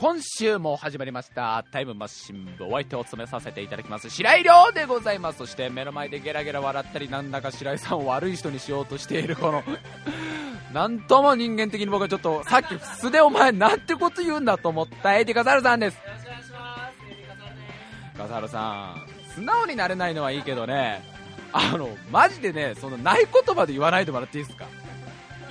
[0.00, 1.62] 今週も始まりました。
[1.70, 4.08] タイムマシン部お相手を務めさせていただきます。
[4.08, 5.38] 白井亮でございます。
[5.40, 9.62] そして目の前でゲラゲラ笑ったりなんだか白井さんを悪い人にしようとしているこの
[10.72, 15.98] なんとも人間的に僕はちょっとさっき素でお前なんてこと言うんだと思ったエディカザルさんです。
[18.16, 18.60] 笠原さ
[18.94, 21.02] ん素直になれないのはいいけどね。
[21.52, 24.64] あのマジでねそのない言葉で言わないでもらっていいですか？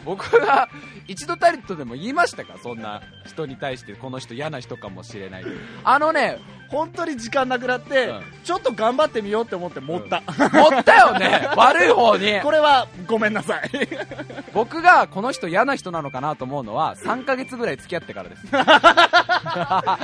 [0.06, 0.70] 僕が
[1.08, 2.56] 一度たりとでも言いましたか？
[2.62, 5.44] そんな人に対してこの人嫌な人かもしれない。
[5.84, 8.22] あのね本当に時間なくなって、うん。
[8.44, 10.22] ちょっと頑張ってみようって思って持った。
[10.28, 11.50] 持ったよね。
[11.56, 12.40] 悪い方に。
[12.46, 13.70] これはごめんなさい。
[14.54, 18.44] 僕がこの人嫌な人なのかなと思うのは3ヶ月ぐらい付き合ってからです。
[18.54, 19.98] あ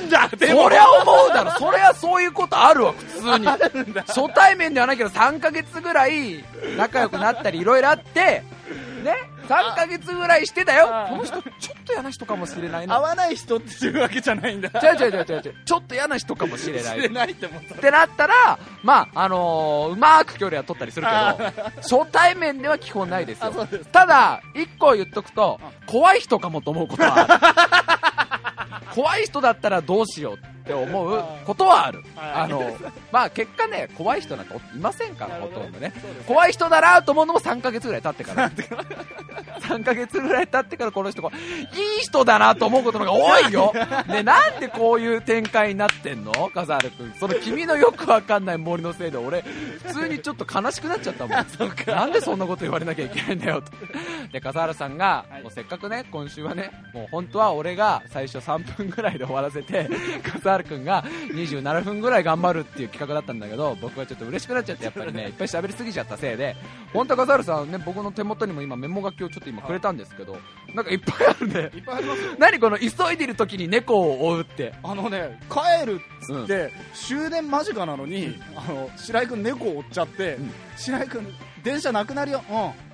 [0.00, 0.28] るんだ！
[0.36, 1.50] でそりゃ思うだろ。
[1.52, 3.46] そりゃそういうことあるわ普通に。
[3.46, 6.44] 初対面ではないけど3ヶ月ぐらい
[6.76, 8.42] 仲良くなったりいろいろあって
[9.02, 9.16] ね
[9.48, 14.68] 3ヶ月ぐらいしてたよあこの人ちょっと嫌な人かもしれないな合わない人っていうわけじゃないんだ。
[14.82, 17.78] 違う違う違う違うちょっと嫌な人かもしれないない って思ったっ。
[17.78, 23.52] てなったら、まあ、あのーうまく距離は取ったりするけど、初対面では基本ないですよ。
[23.92, 28.94] ただ、一個言っとくと、怖い人かもと思うことはある。
[28.94, 32.02] 怖い人だったらどうしようって思うことはある。
[32.14, 32.76] はいあの、
[33.10, 35.92] まあ結果ね、怖い人なんかいませんから、ほとんどね。
[36.26, 38.50] 怖い人だなと思うのも3ヶ月ぐらい経ってから。
[39.60, 41.32] 3ヶ月ぐらい経ってからこの人が、い
[42.00, 43.72] い人だなと思うことの方が多いよ。
[44.08, 46.32] ね、なんでこういう展開になってんの？
[46.54, 47.12] 笠原くん。
[47.14, 49.42] その君のよくわかんない森のせいで俺、
[49.84, 51.36] 普通にちょっと悲しくなっちゃったもん。
[51.86, 53.72] なんでそんなこと言われなきゃいけないんだよと。
[54.32, 59.88] で、笠原さんが、はいもうせっかくね、今週はね、もう本当は俺が最初3分ぐらいで終わらせて、
[60.22, 66.56] 笠原くんが27分ぐらい頑張るっていう企画だったんだけど、僕はちょっと嬉しくなっちゃって、やっぱりね、いっぱい喋りすぎちゃったせいで、
[66.92, 70.36] 本当は笠原さんね、僕の手元にも今メモ書きをちょっと今くれたんですけど、
[70.74, 71.70] なんかいっぱいあるね。
[71.74, 72.34] いっぱいありますよ。
[72.38, 74.74] 何この急いでる時に猫を追うって。
[74.82, 81.26] あのね、帰るっつって、終電間近なのに、あの、白井くん猫を追っちゃって、ん白井くん、
[81.62, 82.42] 電車なくなるよ。
[82.48, 82.92] うん。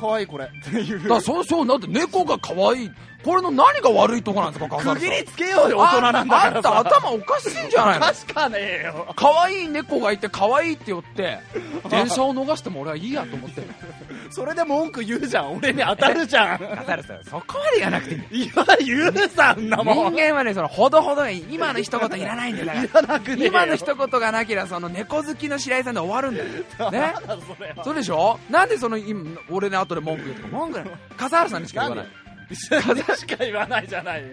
[0.00, 0.46] かわいいこれ。
[0.46, 1.08] っていう。
[1.08, 2.90] だそうそう、だって猫が可愛い。
[3.24, 4.76] これの何が悪いとこなんですか。
[4.78, 8.06] 区切りつけようよ、大人なんだああんた頭おかしいんじゃないの？
[8.06, 9.12] 確かねえよ。
[9.14, 11.38] 可愛い猫がいて可愛いって言って
[11.90, 13.60] 電車を逃しても俺はいいやと思って。
[13.60, 13.66] る
[14.32, 15.54] それで文句言うじゃん。
[15.56, 16.58] 俺に当たるじゃん。
[16.58, 20.14] 笠原さんそこまで言わなくていいいや言うさんな人もん。
[20.14, 22.88] 間はねそのほどほどがいい今の一言いらないんだよ。
[22.92, 26.46] だから今の一言がなければその猫好きの白井さんで終わるんだよ。
[26.90, 27.14] ね？
[27.26, 27.84] それは。
[27.84, 28.38] そうでしょ？
[28.48, 30.90] なんでその今俺の後で文句言うとか文句ない。
[31.16, 32.06] 笠原さんにしか言わない。
[32.06, 32.19] 風
[32.54, 34.24] しか言わないじゃない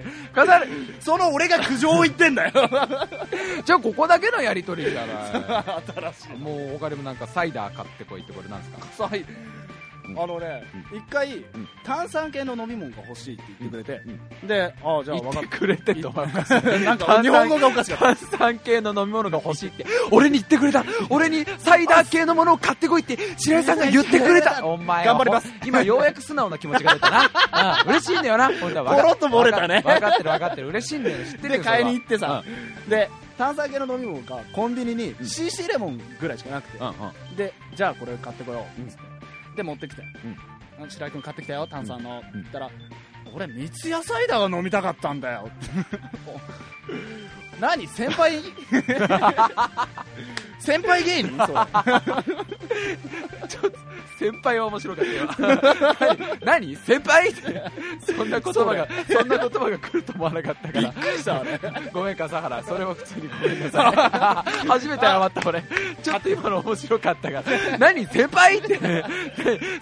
[0.99, 2.51] その俺が苦情を言ってんだよ。
[3.65, 5.82] じゃあここだけのやり取りじゃな
[6.13, 9.08] 新しいもう他にもなんかサイダー買ってこいってこれなんですか？
[9.10, 9.25] さい
[10.15, 11.46] あのね一回ん。
[11.84, 14.02] 炭酸系の飲み物が欲しいって言ってくれて。
[14.43, 16.12] うでああじゃあ言分かっってくれてと
[16.84, 18.06] なんか日本語がおかしかった。
[18.06, 19.86] 炭酸系の飲み物が欲しいって。
[20.12, 20.84] 俺に言ってくれた。
[21.10, 24.63] 俺にサイダー系のものを買ってこいって白井さんが言ってくれた。
[24.65, 25.54] お前は頑張ります。
[25.65, 27.84] 今ようやく素直な気持ちが出たな。
[27.88, 28.52] 嬉しいんだよな。
[28.60, 29.82] 本当はポロッと漏れたね。
[29.86, 30.67] 分かってる分かってる。
[30.70, 31.17] 嬉しいんだよ。
[31.26, 32.28] 知ってるでよ買いに行ってさ。
[32.28, 32.43] さ
[32.88, 36.80] で炭酸系の飲み物がコンビニに CC レモンぐらいしかなくて。
[37.36, 38.82] でじゃあこれ買ってこよう。
[38.82, 39.16] っつって
[39.58, 40.04] で持ってきて。
[40.80, 40.89] うん。
[40.89, 42.24] 白井君買ってきたよ炭酸の。
[42.34, 42.41] うん。
[42.41, 42.70] 言ったら
[43.34, 45.50] 俺三ツ矢サイダーが飲みたかったんだよ
[47.60, 48.39] 何先輩？
[50.60, 51.38] 先輩芸人？
[51.38, 51.60] それ
[54.20, 55.12] 先輩は面白かった
[55.46, 55.60] よ。
[56.43, 56.76] 何？
[56.76, 57.30] 先輩？
[57.30, 57.62] って
[58.15, 60.82] そんな言葉がそんな言葉が来ると思わなかったから。
[60.82, 61.43] びっくりした
[61.93, 62.63] ごめん笠原。
[62.63, 64.65] それは普通にごめんなさい。
[64.67, 65.63] 初めて謝った俺。
[66.02, 67.78] ちょっと今の面白かったから。
[67.78, 68.06] 何？
[68.08, 68.58] 先輩？
[68.58, 68.80] って。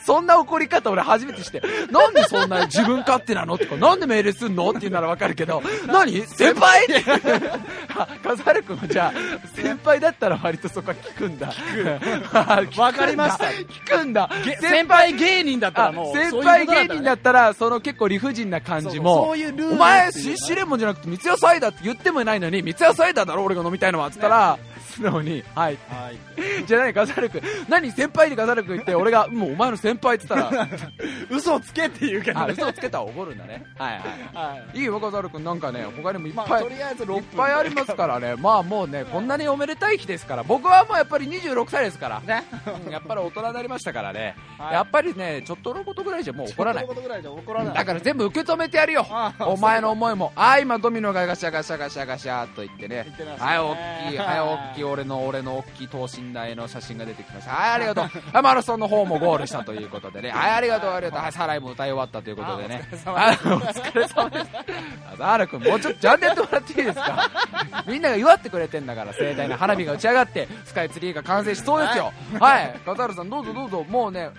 [0.05, 1.61] そんな怒り方俺初めてして。
[1.89, 3.57] なんでそんな自分勝手なの？
[3.57, 4.69] とかなんで命令すんの？
[4.71, 5.63] って言うならわかるけど。
[5.88, 6.21] 何？
[6.27, 6.83] 先輩？
[6.83, 7.17] ってあ
[8.23, 11.51] 笠原君はじゃあ先輩だったら割とそこは聞くんだ。
[11.51, 13.45] 聞わかりました。
[13.45, 14.30] 聞くんだ。
[14.45, 24.60] げ先輩芸人だったあらもう先輩芸人だっったらその結構理不尽な感じもお前っていう CC レモンじゃなくて三ツ矢サイダーって言ってもいないのに三ツ矢サイダーだろ俺が飲みたいのはっつったら、
[24.95, 26.17] 素直に「はい」はい。
[26.65, 30.67] じゃあ何笠原君何先輩に笠原君言って俺が「もうお前の先輩」って言ったら。
[31.29, 33.63] 嘘をつけって言うけどあね嘘をつけたら怒るんだね。
[33.77, 34.01] はいはい。
[34.34, 34.79] はい。
[34.79, 38.36] いいよ笠原君なんかね他にもいっまあぱい、とりあえず6いっ分ぱいありますからね。
[38.36, 40.43] まあもうねこんなにおめでたい日ですから。
[40.43, 42.19] 僕はもうやっぱり26歳ですから。
[42.21, 42.43] ね。
[42.86, 44.73] うんやっぱり大人になりましたからね、はい。
[44.73, 46.88] やっぱりねちょっとのことぐらいじゃもう怒らない。
[47.73, 49.05] だから全部受け止めてやるよ。
[49.10, 50.31] ああお前の思いも。
[50.36, 53.05] ああ今ドミノがガシャガシャガシャガシャと言ってね。
[53.39, 53.75] はい大
[54.12, 58.03] きいはい大きい俺の俺の大きい等身大の写真が出てきましたはいありがとう。
[58.05, 60.29] はいマラソンの方もゴールしたということでね。
[60.31, 61.21] は いありがとうありがとう。
[61.21, 62.81] はいサライも歌い終わったということでね。
[63.05, 64.45] あはいお疲れ様です。
[65.11, 67.31] 笠原君もうちょっとちゃんとやってもらっていいですか？
[67.87, 72.11] みんなが祝ってくれてんだから盛大な花火が打ち上がってスカイツリーが完成しそうですよ。
[72.39, 72.75] はい。
[72.85, 73.83] 笠原さんどうぞどうぞ。
[73.87, 74.29] もうね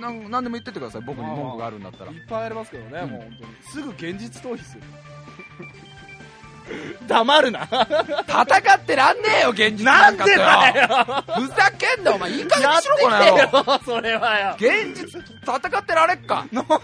[0.00, 1.02] なんでも言ってってください。
[1.02, 2.10] 僕に文句があるんだったら。
[2.12, 3.54] いっぱいありますけどね、うんもう本当に。
[3.70, 4.82] すぐ現実逃避する
[7.06, 7.68] 黙るな。
[8.28, 10.36] 戦ってらんねえよ現実なんかとよ。
[10.38, 14.54] ふざけんなお前いい加減しろこの野て郎それはよ。
[14.58, 16.46] 現実戦ってられっか？
[16.52, 16.74] 何が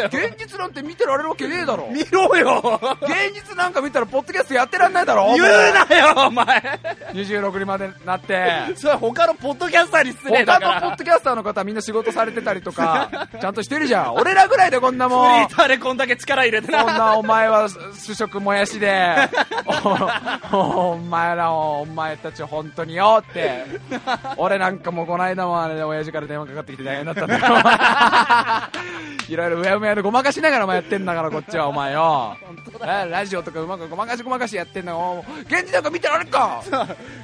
[0.00, 0.06] よ。
[0.06, 1.88] 現実なんて見てられるわけねえだろ。
[1.92, 2.80] 見ろよ。
[3.02, 5.46] 現実なんか見たらポッドキャストやってらんないだろ言う
[5.88, 6.80] なよお前。
[7.12, 8.50] 26にまでなって。
[8.76, 10.80] それは他のポッドキャスターに失礼だ他から。
[10.80, 14.14] のポッドキャスターの方はみんな仕事されてたりとか ちゃんとしてるじゃん。
[14.14, 19.25] 俺らぐらいでこんなフリもんーターでこんだけ力入れてこんななお前は主食もやしで
[20.52, 23.64] おお前らお前たち本当によって
[24.36, 27.44] 俺なんかもうこの間もあれ親父から電話かかってきて大変だったんだよ。
[29.28, 32.36] いろいろうやむやでごまかしながらお前やってんだからこっちはお前よ。
[32.84, 36.62] えラジオとかうまくごまかしごまかしやってんだよ現実なんか見てられっか？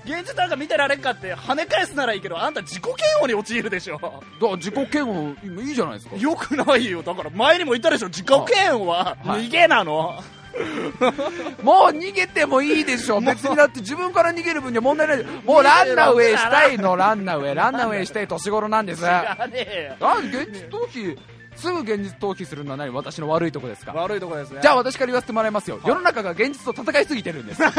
[0.05, 3.99] 現実なんか見てられっかって跳ね返すならいいけどあんた自己嫌悪に陥るでしょ。
[3.99, 6.17] だから自己嫌悪今いいじゃないですか。
[6.17, 7.03] よくないよ。
[7.03, 8.09] だから前にも言ったでしょ。
[8.09, 9.43] 自己嫌悪ははい。
[9.47, 10.15] 逃げなの、
[11.63, 15.25] もう逃げてもいいでしょ別にだって自分から逃げる分には問題ない。
[15.45, 16.97] もうランナーウェイしたいの。
[16.97, 19.01] ランナーウェイランナーウェイしたい年頃なんです。
[19.01, 20.07] 知らねえよ。
[20.07, 21.17] なんで現実逃避
[21.57, 22.91] すぐ現実逃避するのは何？
[22.93, 23.93] 私の悪いとこですか？
[23.93, 24.61] 悪いとこですね。
[24.63, 25.81] じゃあ私から言わせてもらいますよ。
[25.87, 27.63] 世の中が現実と戦いすぎてるんです。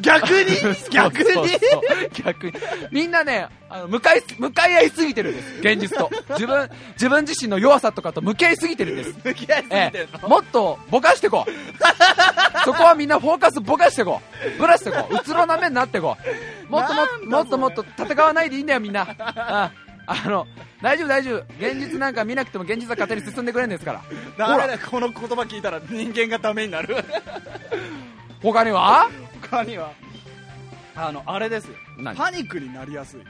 [0.00, 0.56] 逆に？
[0.90, 1.24] 逆に？
[2.12, 2.52] 逆に？
[2.90, 5.58] みんなねあの向かい向かい合いすぎてるんです。
[5.60, 6.10] 現実と。
[6.30, 9.14] 自分自分自身の弱さとかと向き合いすぎてるんです。
[9.24, 11.50] 向き合いすぎてえんの、え、もっとぼかしてこう。
[12.64, 14.20] そこはみんなフォーカスぼかしてこ
[14.56, 14.58] う。
[14.58, 15.14] ぶらしてこう。
[15.16, 16.16] うつろな目になってこ
[16.68, 16.70] う。
[16.70, 19.02] もっともっともっともっと戦わないでいいんだよみんな。
[19.02, 19.72] ああ
[20.28, 20.46] の
[20.82, 21.44] 大丈夫大丈夫。
[21.58, 23.98] 現実なんか見なくても現実は勝手に進んでくれるんですから。
[24.00, 26.96] ほらダメだこの言葉聞いたら人間がダメになる。
[28.42, 29.08] 他には？
[29.40, 29.92] 他には。
[30.96, 31.74] あのあれですよ。
[31.98, 32.16] 何？
[32.16, 33.20] パニックになりやすい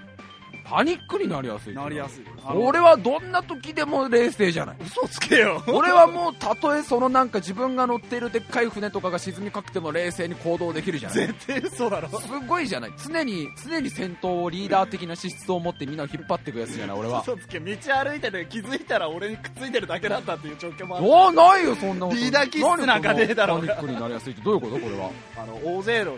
[0.65, 1.75] パニックになりやすい。
[1.75, 2.25] なりやすい。
[2.55, 4.77] 俺はどんな時でも冷静じゃない。
[4.85, 5.63] 嘘つけよ。
[5.69, 11.27] 俺はもうたとえそのなんか自分が乗っているでっかい船とかが沈みかけても冷静に行動できるじゃない。
[11.27, 12.09] 絶対嘘だろ。
[12.21, 12.93] すごいじゃない。
[12.97, 17.21] 常に常に先頭をリーダー的な資質を持ってみんなを引っ張っていくやつじゃない俺は。
[17.21, 17.61] 嘘つけ。
[17.61, 21.07] 道歩いてて気づいたら俺にくっついてるだけだったっていう状況もある。
[21.11, 22.19] おないよそんなこと。
[22.19, 24.79] リーダー気質なんかねえだろパニックになりやすいってどういうこと？
[24.79, 25.11] これは。
[25.37, 26.13] あの大勢の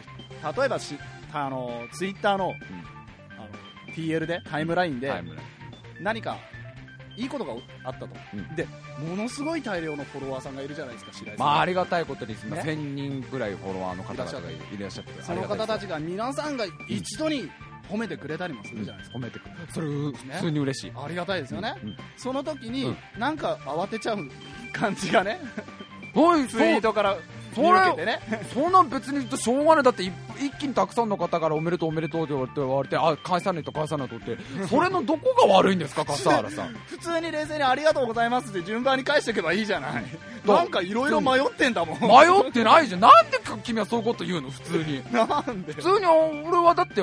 [0.57, 0.97] 例えばし
[1.33, 2.55] あのツイッターの,、あの
[3.97, 5.45] TL でタイムラインでタイムライ
[6.01, 6.05] ン。
[6.05, 6.39] 何か
[7.17, 8.57] いいことがあったと、うん。
[8.57, 8.67] で
[9.09, 12.39] ものすごい大量のフォロワーさんがいるじゃないですか白井さん、まあありがたいことに、ね。
[12.51, 17.51] 1000人ぐらいフォロワーの方々がいらっしゃってその方たちちが皆さんが一度に
[17.89, 21.97] 褒めてくれたりもするじゃないですか、褒めてくるそれ普通に嬉しい、ありがたいですよね、うん。
[22.17, 22.97] その時に、うん。
[23.19, 24.19] なんか慌てちゃう
[24.73, 25.41] 感じがね。
[26.15, 27.17] おいツイートから
[27.57, 28.21] そ見受けてね
[28.55, 29.83] そんなん別に言うとしょうがない。
[29.83, 34.37] だってい一気にたくさんの方からおめでとうおめでとうって言われてあ返さないと返さないとって。
[34.69, 36.05] それのどこが悪いんですか？
[36.05, 36.75] 笠原さん。
[36.87, 40.05] 普通に冷静にありがとうございますって順番に返していけばいいじゃない。
[40.47, 42.01] なんかいろいろ迷ってんだもん。
[42.01, 43.01] 迷ってないじゃん。
[43.01, 44.51] なんで君はそういうこと言うの？
[44.51, 45.03] 普通に。
[45.13, 45.73] なんで？
[45.73, 47.01] 普通に俺はだって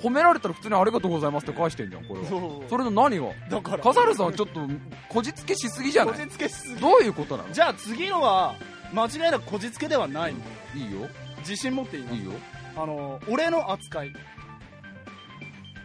[0.00, 2.26] 褒められたら普通にありがとうございますって返してんじゃんこれは。
[2.68, 3.26] それの何が？
[3.50, 3.82] だから。
[3.82, 4.60] 笠原さんはちょっと
[5.08, 6.26] こじつけしすぎじゃこない？
[6.26, 6.80] じつけしすぎ。
[6.80, 7.52] どういうことなの？
[7.52, 8.54] じゃあ次のは
[8.94, 10.34] 間違いなくこじつけではない
[10.74, 11.08] いいよ。
[11.40, 12.16] 自信持って言います。
[12.16, 12.32] いいよ。
[12.76, 14.12] あの俺の扱い。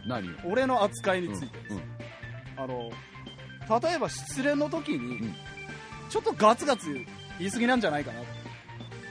[0.06, 1.82] 何よ俺の扱いにうんついて、うん
[2.56, 2.90] あの
[3.82, 5.34] 例えば失恋の時に、うん。
[6.08, 6.92] ちょっとガツガツ
[7.38, 8.20] 言い過ぎなんじゃないかな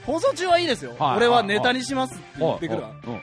[0.05, 2.91] 放送中はいいですよ、はい俺はネタにしますって言ってくるわ。
[3.05, 3.21] うんうん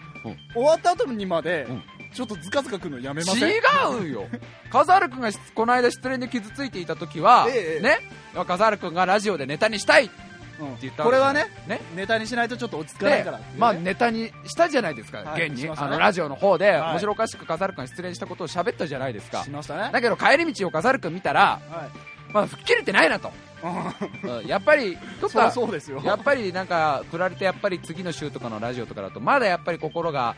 [0.54, 1.82] 終わった後にまで、うん。
[2.14, 3.50] ちょっとズカズカくるのやめません？
[3.50, 3.60] 違
[4.06, 4.26] うよ。
[4.70, 7.98] 笠原君がしこの間失恋で傷ついていた時は、ええね。
[8.34, 10.06] 笠原君がラジオでネタにしたい。
[10.06, 10.14] って
[10.60, 10.76] うん。
[10.80, 11.80] 言ったこれはねね。
[11.94, 13.44] ネタにしないとちょっと落ち着かないでからね。
[13.58, 15.46] まあネタにしたじゃないですか、はい。
[15.46, 15.72] 現に、ね。
[15.76, 16.90] あのラジオの方で、はい。
[16.92, 19.42] 面白おかしく笠原君が失恋したことを喋ったじゃないですか。
[19.42, 19.90] しましたね。
[19.92, 22.16] だけど帰り道を笠原君見たら、はい。
[22.32, 23.32] まあ、吹っ切れてないなと、
[23.62, 24.46] うん。
[24.46, 26.02] やっぱりどっそりゃかそうですよ。
[26.04, 30.34] やっぱりなんか振られてやっぱり次の週とかのラジオとかだとまだやっぱり心が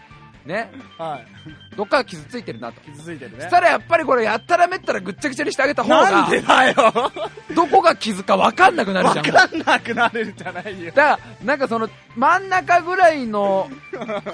[0.49, 0.71] ね。
[0.99, 1.77] はい。
[1.77, 2.81] どっか傷ついてるなと。
[2.81, 3.43] 傷ついてるね。
[3.43, 7.13] そしたらやっぱりこれやったらめったらぐっちゃぐちゃにしてあげた方なんでがだよ。
[7.55, 10.91] どこが傷か分かんなくなるじゃん分かんなくなるんじゃないよ。
[10.93, 13.71] だからなんかその真ん中ぐらいの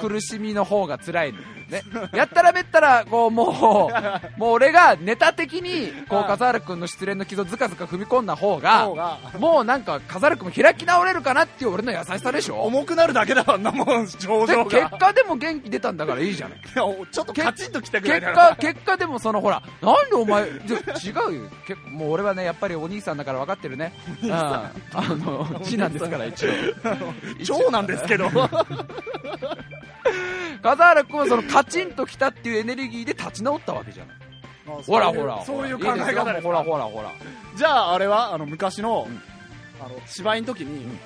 [0.01, 1.41] 苦しみの方が辛いの
[1.75, 1.83] ね。
[2.12, 3.49] やったらめったらこうもう
[4.41, 12.62] もう俺がネタ的にこうはい笠原君の失恋の傷をずかずか踏み込んだ方がもうなんか笠原君も開き直れるかなっていう俺の優しさでしょ。
[12.62, 16.61] 重くなるだけだわなもん症で結果でも元気出たんだからいいじゃない。
[16.75, 18.16] ちょっとカチンときたぐら。
[18.16, 20.79] い結だな果結果でもそのほらなんでお前じゃ
[21.22, 21.51] 違うよ。
[21.66, 23.93] 結構もう俺はねやっぱりお兄さんだから分かってるね。
[24.22, 24.33] うん。
[24.33, 26.51] あの次男ですから一応。
[27.45, 28.29] 長なんですけど
[30.63, 34.17] 笠原君はそのカチンときたっていうエネルギーで立ち直ったわけじゃない。
[34.87, 35.45] ほらほら。
[35.45, 37.13] そういう考え方ですほらほらほら。
[37.57, 39.23] じゃああれはあの昔の,、うん。
[39.85, 40.99] あの芝居の時に、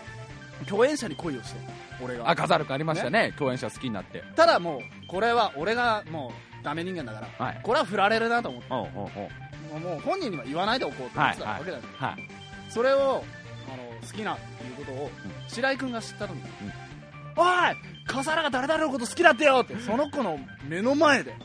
[0.67, 1.61] 共演者に恋をして
[2.03, 2.29] 俺が。
[2.29, 3.35] あ笠原君ありましたね。
[3.37, 4.23] 共演者好きになって。
[4.37, 7.61] ただもうこれは俺がもうダメ人間だから、はい。
[7.63, 8.69] これは振られるなと思って。
[8.71, 9.81] おうおうおう。
[9.81, 12.29] もうもう本人には言わないでおこうと思ってたわけだよ、はい。
[12.71, 13.25] それを
[13.71, 15.11] あの好きなっていうことを、
[15.49, 16.43] 白井君が知った時に、
[17.37, 17.47] おい
[18.09, 21.37] 笠原が誰々のこと好きだってよってその子の目の前で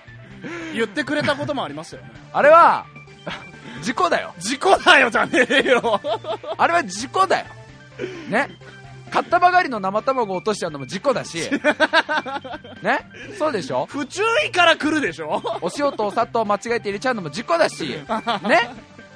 [0.74, 2.10] 言ってくれたこともありましたよね。
[2.32, 2.84] あれは
[3.82, 4.34] 事故だよ。
[4.38, 6.00] 事故だよじゃねえよ。
[6.58, 7.46] あれは事故だよ。
[8.28, 8.50] ね。
[9.10, 11.38] 買ったばかりの生卵を落としちゃうのも事故だし。
[12.82, 13.08] ね。
[13.38, 13.86] そうでしょ？
[13.86, 15.40] 不注意から来るでしょ？
[15.62, 17.96] お塩とお砂糖間違えて入れちゃうのも事故だし。
[18.48, 18.70] ね。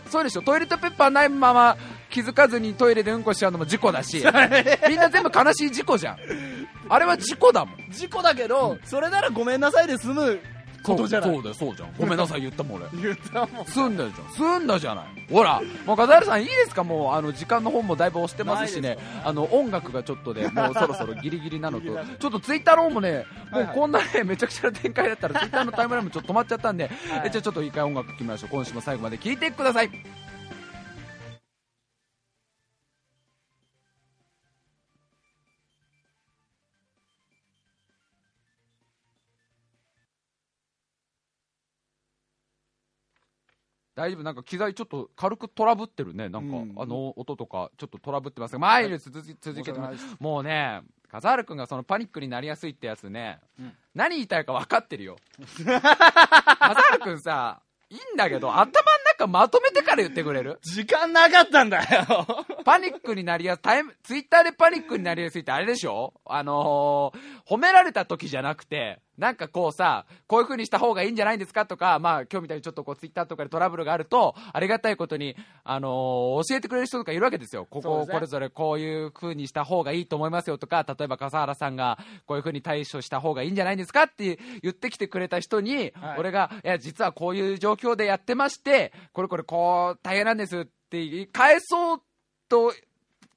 [0.08, 0.42] そうでしょ？
[0.42, 1.76] トイレットペッパーないまま
[2.10, 4.24] 気づかずにトイレでうんこしちゃうのも事故だし。
[4.88, 6.16] みんな全部悲しい事故じゃん
[6.88, 7.76] あれは事故だもん。
[7.90, 10.38] 事故だけど、それならごめんなさいで済む
[10.82, 11.30] ことじゃない。
[11.32, 11.92] そうだよそうじゃん。
[11.98, 12.86] ごめんなさい言ったもん俺。
[13.02, 13.66] 言ったもん。
[13.66, 14.32] 済んだじゃん。
[14.58, 15.06] 済んだじゃない。
[15.30, 16.84] ほらもう笠原さんいいですか？
[16.84, 18.96] もうあの時間の方もだいぶ押してますしね。
[19.24, 21.86] あの音楽がちょっとで もうそろそろギリギリなのと。
[22.18, 23.76] ちょっとツイッターの方もねもはいうはい。
[23.76, 27.22] こんなねめちゃくちゃな展開だったらツイッターのタイムラインもちょっと止まっちゃったんで、 はい。
[27.26, 28.50] えじゃあちょっと一回音楽決めましょう。
[28.50, 29.90] 今週も最後まで聴いてください
[43.98, 44.22] 大丈夫？
[44.22, 46.28] なんか機材ちょっと軽くトラブってるね。
[46.28, 46.74] なんか、うん。
[46.76, 48.60] あの音とかちょっとトラブってますが。
[48.60, 50.16] 前に続き続けてます。
[50.20, 53.72] もうね笠原君がそのパニックになりやすいってやつね、うん。
[53.94, 55.16] 何言いたいか分かってるよ。
[55.58, 58.72] 笠原君さいいんだけど頭の
[59.18, 60.58] 中まとめてから言ってくれる？
[60.62, 62.26] 時間なかったんだよ。
[62.64, 66.14] パニックになりやす、タイム、ツイッターでパニックになりやすいってあれでしょ？
[66.24, 77.66] あのー、褒められた時じゃなくて、なんかこうさ、こういう風にした方がいいんじゃないんですかとか、まあ今日みたいにちょっとこうツイッターとかでトラブルがあると、ありがたいことに、あのー教えてくれる人とかいるわけですよ。
[77.68, 86.18] ここをこれぞれこういう風にした方がいいと思いますよとか、例えば笠原さんがこういう風に対処した方がいいんじゃないんですかって言ってきてくれた人に、はい。
[86.18, 92.02] 俺が、いや、実はこういう状況でやってまして、これこれこう大変なんですって言い返そう
[92.48, 92.72] と、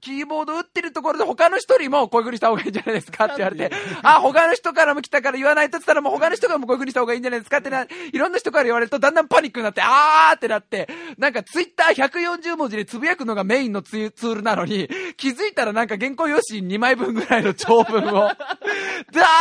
[0.01, 18.37] キーボード打ってるところで他の人にもこういう風にした方がいいんじゃないですかって言われて、 あ、他の人からも来たから言わないとって言ったらもう他の人からもこういう風にした方がいいんじゃないですかってな、いろんな人から言われるとだんだんパニックになって、あーってなって、なんかツイッター140文字でつぶやくのがメインのツールなのに、気づいたらなんか原稿用紙2枚分ぐらいの長文を、ダ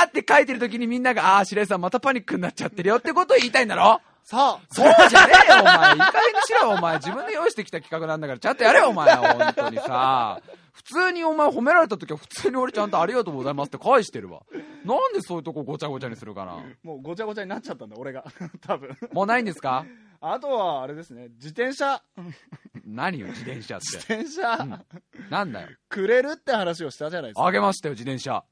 [0.05, 5.93] ーって書いてる時にみんなが、あー、白井さんまたパニックになっちゃってるよってことを言いたいんだろさあ、そうじゃねえよ、お前。
[5.95, 6.97] いい加減にしろよ、お前。
[6.99, 9.15] 自分で用意してきた企画なんだから、ちゃんとやれよ、お前。
[9.17, 10.41] 本当にさ。
[10.73, 14.41] 普通にお前褒められた時は普通に俺ちゃんとありがとうございますって返してるわ。
[14.85, 16.57] なんでそういうとこごちゃごちゃにするかな。
[16.83, 18.25] もうごちゃごちゃになっちゃったんだ、俺が。
[18.67, 18.97] 多分。
[19.13, 19.85] もうないんですか？
[20.23, 22.03] あとは、あれですね、自転車、
[22.85, 24.15] 何よ、自転車っ自て。
[24.23, 24.79] 転車、
[25.31, 25.69] なんだよ。
[25.89, 27.47] くれるって話をしたじゃないですか。
[27.47, 28.45] あげましたよ、自転車。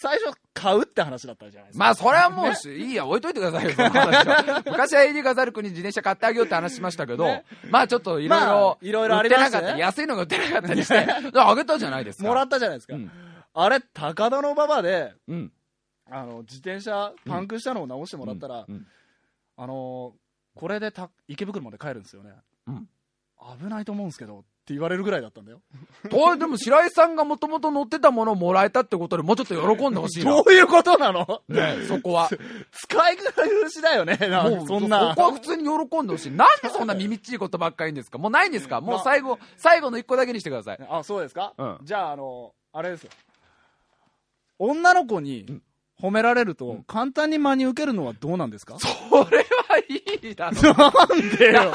[0.00, 1.84] 最初、買うって話だったじゃないですか。
[1.84, 10.98] まあ、それはもうし、いいや、置いといてくださいよ、その話は 昔はエディ・ガザルクに自転車買ってあげようって話しましたけど、ねまあちょっといろいまあろ、いろいろありましたり安いのが売ってなかったりして、
[11.34, 12.28] あげたじゃないですか。
[12.28, 12.94] もらったじゃないですか。
[12.94, 13.10] うん。
[13.54, 15.52] あれ、高田の馬場で、うん。
[16.08, 18.86] あの、自転車、パンクしたのを直してもらったら、うん
[19.56, 20.18] あのー
[20.54, 22.32] これでた池袋まで帰るんですよね。
[22.66, 22.88] うん
[23.60, 25.60] 危ないと思うんですけど、って言われるぐらいだったんだよ。
[26.10, 30.44] とでも白井さんがもともと乗ってたものをもらえたってことでもうちょっと喜んでほしいな ど。
[30.46, 31.42] ういうことなの？
[31.48, 32.28] ね、そこは。
[32.72, 34.16] 使い古しだよね。
[34.16, 35.14] なもう、そんなそ。
[35.16, 36.30] こは普通に喜んでほしい。
[36.30, 38.18] なんでそんな耳っちいことばっかり言うんですか？
[38.18, 38.80] もうないんですか？
[38.80, 40.78] もう最後、最後の一個だけにしてください。
[40.90, 43.10] あ、そうですか、うんじゃあ、あの、あれですよ。
[44.58, 45.60] 女の子に
[46.00, 48.76] 褒められると、簡単に真に受けるのはどうなんですか？
[48.80, 48.86] そ
[49.30, 49.38] れ
[49.68, 50.74] はいいだろう。
[51.08, 51.74] なんでよ。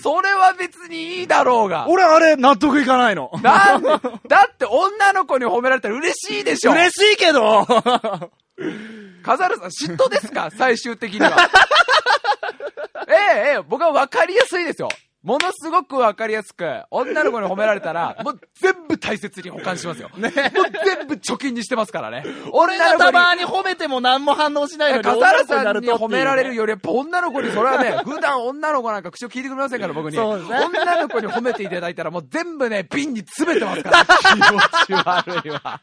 [0.00, 1.86] それは別にいいだろうが。
[1.88, 3.30] 俺、あれ、納得いかないの。
[3.42, 3.82] なん？
[3.82, 3.88] で
[4.28, 6.72] だって女の子に褒められたら嬉しいでしょ。
[6.72, 7.66] 嬉しいけど
[9.24, 10.50] カザルさん嫉妬ですか？
[10.56, 11.32] 最終的には。
[13.08, 13.16] ええ、
[13.54, 14.88] ええ、僕は分かりやすいですよ。
[15.26, 20.08] ものすごく分かりやすく、女の子に褒められたら、もう全部大切に保管しますよ。
[20.16, 22.24] もう全部貯金にしてますからね。
[22.52, 26.56] 俺がたまに褒めても何も反応しないのに、笠原さんに褒められるよ。
[26.56, 30.18] より、やっぱ女の子に、それはね、 普段女の子なんか口を聞いてくれませんから、僕に。
[30.18, 30.38] 女
[31.02, 35.80] の子に褒めていただいたら、もう全部ね、瓶に詰めてますから、 気持ち悪いわ。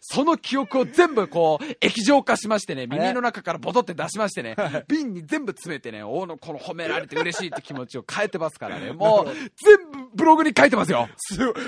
[0.00, 4.56] その記憶を全部こう、液状化しましてね、耳の中からボトって出しましてね、
[4.88, 11.08] 瓶に全部詰めてね、おのこの褒められて嬉しいって気持ちを変えてますからね、もう、全部ブログに書いてますよ。
[11.36, 11.62] ブログ？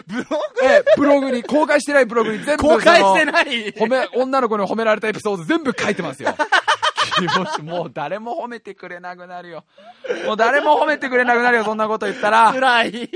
[0.62, 3.72] ええ、ブログに、公開してないブログに全部公開していない？
[3.72, 6.34] 褒め、女の子に褒められたエピソード全部書いてますよ。
[7.16, 9.64] 気持ち、もう誰も褒めてくれなくなるよ。
[10.26, 12.52] もう誰も褒めてくれなくなるよ、そんなこと言ったら。
[12.52, 13.10] 辛い。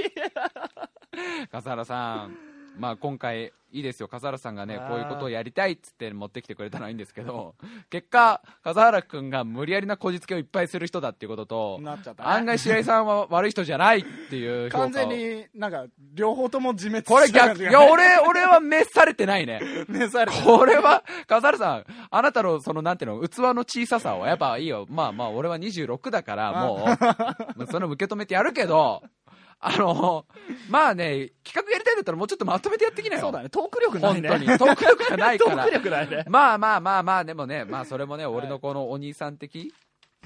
[1.50, 2.36] 笠原さん、
[2.78, 7.54] まあ今回、いいですよ、笠原さんがねこういうことをやりたいっつって持ってきてくれたのはいいんですけど、
[7.90, 12.30] 結果、笠原くんが無理やりなこじつけをいっぱいする人だっていうことと、なっちゃったね。
[12.30, 19.60] 案外白井さんは悪い人じゃないっていう完全になんか両方とも自滅これ逆、いや、俺、俺は召されてないね。
[19.88, 24.86] 召されてこれは、笠原さん、あなたのその、なんていうの、器の小ささを、やっぱいいよ。
[24.88, 26.88] まあまあ、俺は26だから、も
[27.58, 29.02] う、 その受け止めてやるけど、
[29.60, 30.24] あの、
[30.68, 33.22] まあね、企画やりたいんだったらもうちょっとまとめてやってきなよ。
[33.22, 34.58] そうだねトーク力ないね本当に。
[34.58, 35.78] トーク力がないから トーク。
[35.78, 39.72] 力ないねまあまあまあまあ、でもね、まあそれもね、俺のこのお兄さん的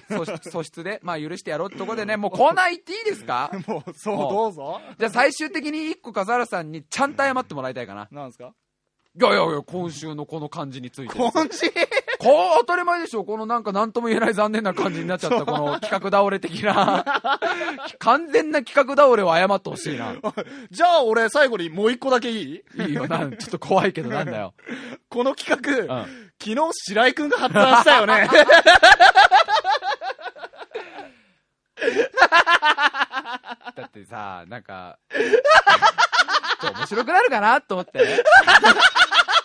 [0.09, 3.51] 素質素質で、まあ許してやろうってとこでね、もうコーナー行っていいですか？
[3.67, 8.09] もうそうどうぞじゃあ最終的に一個笠原さんにちゃんと謝ってもらいたいかな。
[8.11, 8.53] なんですか？
[9.19, 11.15] いやいやいや、今週のこの感じについて。
[11.15, 11.67] 今週？
[12.23, 13.25] こう当たり前でしょ。
[13.25, 17.05] このなんか何とも言えない残念な感じになっちゃったこの企画倒れ的な。
[17.99, 20.15] 完全な企画倒れを謝ってほしいな
[20.71, 22.63] じゃあ俺最後にもう一個だけいい？
[22.79, 24.55] いいよなんちょっと怖いけどなんだよ、
[25.09, 26.07] この企画、うん、
[26.41, 28.29] 昨日白井くんが発案したよね
[33.75, 34.99] だってさなんか
[36.63, 38.23] 面白くなるかなと思ってね。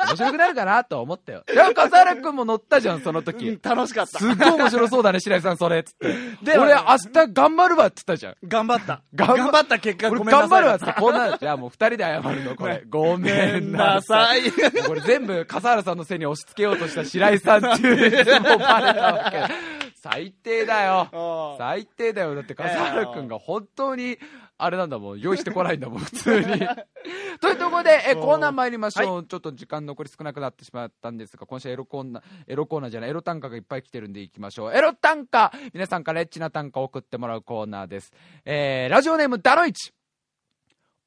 [0.07, 1.43] 面白くなるかなと思ったよ。
[1.47, 3.59] でも笠原君も乗ったじゃんその時。
[3.61, 4.19] 楽しかった。
[4.19, 6.15] すっごい面白そうだね白井さんそれっつって。
[6.43, 6.81] で俺明
[7.25, 8.35] 日頑張るわって言ったじゃん。
[8.47, 9.01] 頑張った。
[9.13, 10.49] 頑張った結果俺ごめんなさい。
[10.49, 12.83] 頑張るわっつってこんなじゃあもう二人で謝るのこれ。
[12.87, 14.49] ごめんなさい。
[14.49, 14.87] ごめんなさい。
[14.87, 21.09] これ全部笠原さんのせいに押し付けようとした白井さんっていうもうバレたわけ最低だよ。
[21.11, 22.35] あ最低だよ。
[22.35, 24.17] だって笠原君が本当に
[24.57, 25.19] あれなんだもん。
[25.19, 26.45] 用意してこないんだもん普通に。
[27.41, 28.17] というところでえう。
[28.17, 34.73] んコーナー参りましょう、ちょっと時間残り少なくなってしまったんですが今週はエロコーナーエロコーナーじゃないエロ短歌がいっぱい来てるんでいきましょう。
[34.75, 38.13] エロ短歌皆さんからエッチな短歌を送ってもらうコーナーです、
[38.45, 39.93] えー、ラジオネームダノイチ。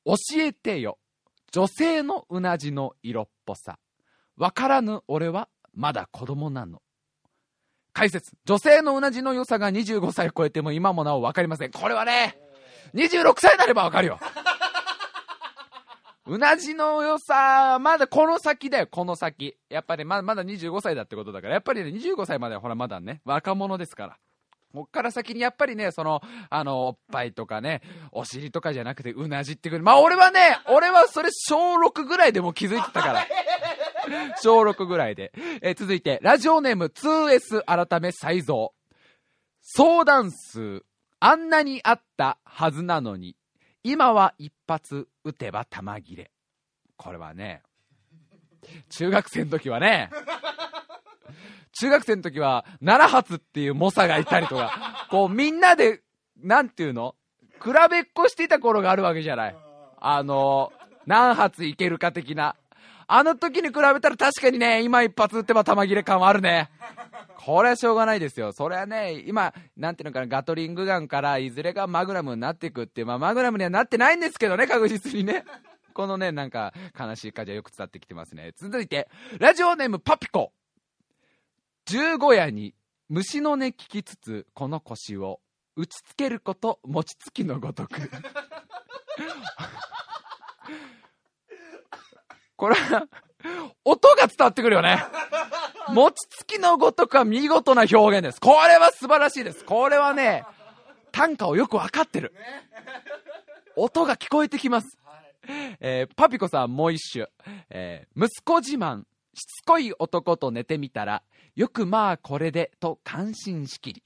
[0.05, 0.99] 教えてよ。
[1.53, 3.79] 女性のうなじの色っぽさ。
[4.37, 6.83] わからぬ俺はまだ子供なの
[7.93, 8.33] 解説。
[8.45, 11.71] 女性のうなじの良さが25歳を超えても今もなお分かりません。
[11.71, 12.39] これはね
[12.95, 14.19] 26歳になれば分かるよ。
[16.27, 18.87] うなじの良さまだこの先だよ。
[18.87, 19.57] この先。
[19.69, 21.55] やっぱりままだ25歳だってことだから。
[21.55, 24.17] やっぱりね25歳まではほらまだね若者ですから。
[24.73, 27.83] こっから先にやっぱりね、その、あの、おっぱいとかね、
[28.13, 29.83] お尻とかじゃなくて、うなじってくる。
[29.83, 33.27] まあ俺はね、俺はそれ小6ぐらいでもう気づいてたから。
[34.43, 35.33] 小6ぐらいで。
[35.63, 38.75] えー続いて、ラジオネーム 2S 改め再造。
[39.61, 40.85] 相談数、
[41.21, 43.37] あんなにあったはずなのに、
[43.83, 46.31] 今は一発撃てば弾切れ。
[46.97, 47.63] これはね、
[48.91, 50.11] 中学生の時はね、
[51.73, 56.03] 中学生の時は、7発っていう猛者がいたりとか、こうみんなで、
[56.37, 57.15] なんていうの
[57.63, 59.57] 比べっこしていた頃があるわけじゃない。
[59.99, 60.73] あの、
[61.07, 62.57] 何発いけるか的な。
[63.13, 66.71] あの時に比べたら確かにね、今一発撃ってば弾切れ感はあるね。
[67.39, 68.53] これはしょうがないですよ。
[68.53, 75.45] それはね、今、なんていうのかな、ガトリングガンからいずれがマグラムになっていくっていう、まあマグラムにはなってないんですけどね、確実にね。
[75.93, 78.53] このね、なんか、悲しい感じはよく伝わってきてますね。
[78.55, 79.09] 続いて、
[79.41, 80.53] ラジオネームパピコ。
[81.87, 82.77] 十五夜に
[83.09, 85.41] 虫の音聞きつつ、この腰を
[85.75, 88.09] 打ちつけること、餅つきのごとく。
[92.61, 92.77] これ、
[93.87, 95.03] 音が伝わってくるよね。
[95.89, 98.41] 餅つきのごとくは見事な表現です。
[98.41, 99.65] これは素晴らしいです。
[99.65, 100.45] これはね、
[101.11, 102.35] 短歌をよくわかってる。
[103.77, 104.99] 音が聞こえてきます。
[105.81, 107.25] えーパピコさんもう一首。
[107.71, 111.23] えー息子自慢、しつこい男と寝てみたら、
[111.57, 114.03] よくまあこれで、と感心しきり。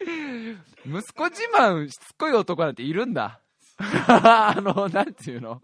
[0.00, 3.38] 息子自慢、しつこい男なんているんだ。
[3.78, 5.60] あの、なんていうの？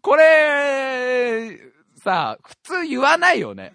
[0.00, 1.58] これ、
[2.02, 3.72] さあ、普通言わないよね。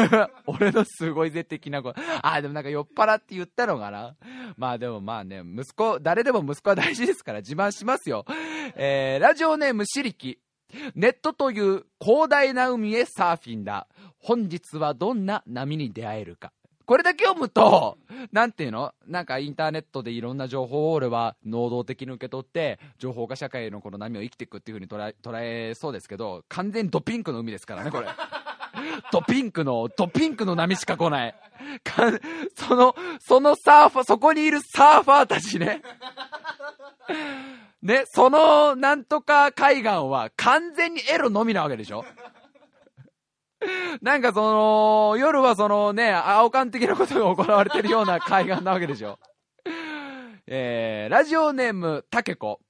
[0.46, 2.00] 俺のすごいぜ的なこと。
[2.22, 4.16] あ、でもなんか酔っ払って言ったのかな
[4.56, 8.24] まあでもまあね、息子、誰でも息子は大事ですから自慢しますよ。
[8.76, 10.40] えー、ラジオネームしりき。
[10.94, 13.86] ネットという広大な海へサーフィンだ。
[14.18, 16.52] 本日はどんな波に出会えるか。
[16.86, 17.98] これだけ読むと、
[18.32, 18.94] なんていうの？
[19.06, 28.06] なんかインターネットでいろんな情報を俺は能動的に受け取って、情報化社会のこの波を生きていくっていう風に捉え捉えそうですけど、完全にドピンクの海ですからね、これ。
[29.10, 31.34] ドピンクの、ドピンクの波しか来ない。
[31.82, 32.04] か
[32.54, 35.82] その、そのサーファー、そこにいるサーファーたちね。
[37.82, 42.04] ね、そのなんとか海岸は完全にエロのみなわけでしょ
[44.02, 49.18] なんかその、夜はそのね、青缶的なことが行われてるような海岸なわけでしょ
[50.46, 52.60] えー、ラジオネーム、たけこ。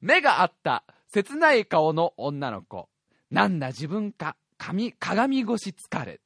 [0.00, 2.88] 目があった、切ない顔の女の子。
[3.30, 6.20] なんだ自分か、髪、鏡越し疲れ。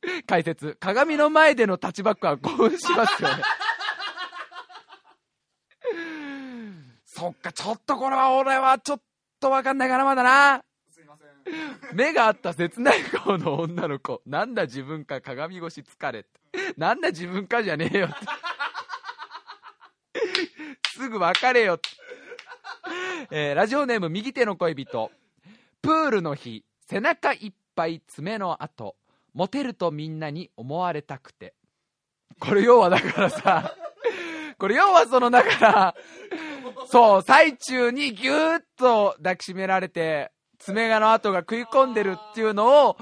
[0.26, 3.42] 解説、鏡の前でのタッチバックは興奮しますよね。
[7.04, 9.00] そっか、ちょっとこれは俺はちょっ
[9.40, 10.62] とわかんないかな、まだな。
[11.92, 14.22] 目があった切ない顔の女の子。
[14.26, 16.40] なんだ自分か鏡越し疲れって。
[16.76, 18.16] なんだ自分かじゃねえよって。
[20.90, 21.88] すぐ別れよって。
[23.30, 25.10] えーラジオネーム右手の恋人。
[25.82, 28.96] プールの日、背中いっぱい爪の跡。
[29.34, 31.54] モテるとみんなに思われたくて。
[32.40, 33.74] これ要はだからさ、
[34.58, 35.94] これ要はそのだから、
[36.86, 42.96] そう、最中にぎゅーっと抱きしめられて、爪がの跡が食い込んでるっていうのを、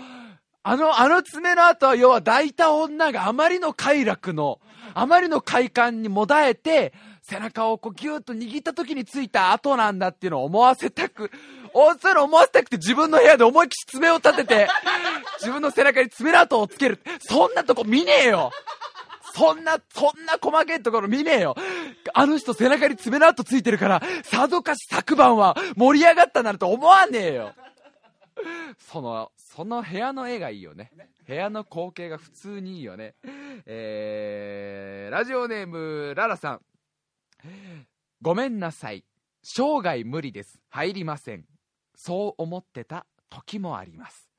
[0.62, 4.60] あの、あの爪の跡は要は抱いた女があまりの快楽の、
[4.94, 6.92] あまりの快感にもだえて、
[7.22, 11.30] 背中をこうギューッと握った時についた跡なんだっていうのを思わせたく、
[11.72, 14.68] おそういうの思わせたくて自分の部屋で思いっきり爪を立てて、
[15.40, 17.00] 自分の背中に爪の跡をつける。
[17.20, 18.52] そんなとこ見ねえよ
[19.36, 21.54] そんな、そんな細けいところ見ねえよ。
[22.14, 27.52] あの人背中に爪の跡ついてるから、さぞかし昨晩は盛り上がったなると思わねえよ。
[28.78, 30.90] その、その部屋の絵がいいよね。
[31.26, 33.14] 部屋の光景が普通にいいよね。
[33.66, 36.60] えー、ラジオネーム、ララさん。
[38.22, 39.04] ごめんなさい。
[39.42, 40.58] 生涯無理です。
[40.70, 41.44] 入りません。
[41.94, 44.30] そう思ってた時もあります。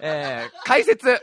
[0.00, 1.20] えー、解説。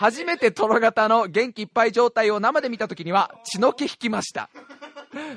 [0.00, 4.48] 初めてトロ型の元気いっぱい状態を生で見た時には血の気引きました。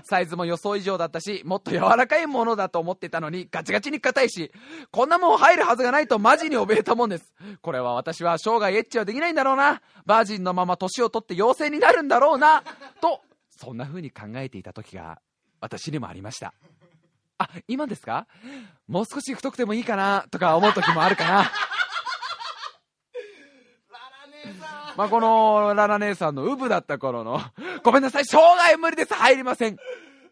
[0.05, 4.53] サイズも予想以上だったし、もっと柔らかいものだと思ってたのにガチガチに硬いし、
[4.89, 7.33] こんなもん入るはずがないとマジに怯えたもんです。
[7.61, 9.81] これは私は生涯エッチはできないんだろうな。
[10.05, 12.63] バージンのまま年を取って妖精になるんだろうな。
[13.01, 15.19] と、そんな風に考えていた時が
[15.59, 16.53] 私にもありました。
[17.37, 18.27] あ、今ですか？
[18.87, 21.51] もう少し太くてもいいかなとか思う時もあるかな。
[24.97, 27.41] まあ、このララ姉さんのウブだった頃の、
[27.83, 29.77] ごめんなさい、生涯無理です、入りません。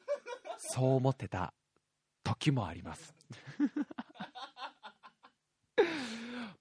[0.57, 1.53] そう思ってた
[2.24, 3.16] 時もあります。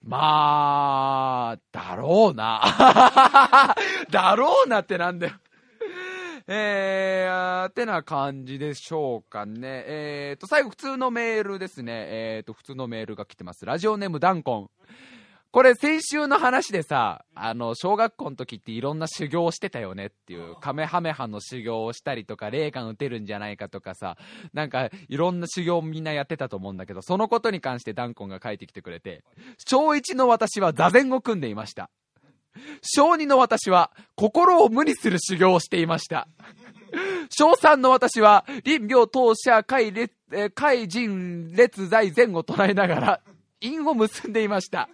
[0.02, 3.76] まあ、だろうな。
[4.10, 5.34] だろうなってなんだよ。
[6.46, 9.84] えー、ってな感じでしょうかね。
[9.86, 11.92] えーと、最後普通のメールですね。
[12.08, 13.66] えーと、普通のメールが来てます。
[13.66, 14.70] ラジオネームダンコン。
[15.52, 24.16] これ先週の話でさ、あの、小学校の時っていろんな修行をしてたよねっていう、カメハメハの修行をしたりとか、霊感打てるんじゃないかとかさ、
[24.52, 29.24] なんかいろんな修行をみんなやってたと思うんだけど、そのことに関してダンコンが書いてきてくれて、
[29.66, 31.90] 小1の私は座禅を組んでいました。
[32.82, 36.28] 小2の私は心を無にする修行をしていました。
[37.28, 43.20] 小3の私は、林病当社会列、えー海人列在前後唱えながら、
[43.60, 44.88] 因を結んでいました。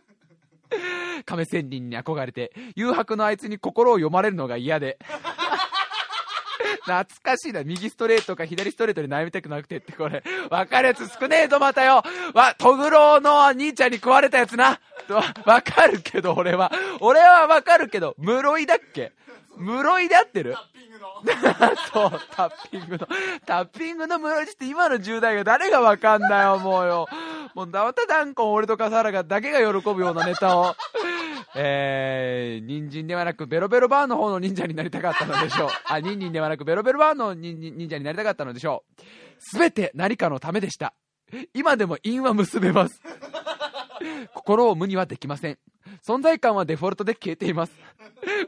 [1.25, 4.99] 亀仙人に憧れて、誘白のあいつに心を読まれるのが嫌で。
[6.85, 7.64] 懐かしいな。
[7.64, 10.23] 右ストレートか左ストレートに悩みたくなくてって、これ。
[10.51, 12.03] わかるやつ少ねえとまたよ。
[12.33, 14.81] わ、トグロの兄ちゃんに食われたやつな。
[15.09, 16.71] わわかるけど、俺は。
[17.01, 19.12] 俺はわかるけど、室井だっけ？
[19.57, 20.57] 室井で合ってる？
[21.93, 23.09] そう、タッピングの。
[23.45, 27.09] タッピングの室井って今の10代が誰がわかんないよ、もうよ。
[27.55, 30.75] もう、ダウタダンコン、俺と笠原がだけが喜ぶようなネタを。
[31.55, 35.69] えー、人参ではなくベロベロバーの方の忍者になりたかったのでしょう。
[35.87, 39.03] あ、ニンニンではなくベロベロバーの忍忍者になりたかったのでしょう。
[39.39, 40.95] すべて何かのためでした。
[41.55, 43.01] 今でも因は結べます。
[44.35, 45.59] 心を無にはできません。
[46.07, 47.73] 存在感はデフォルトで消えています。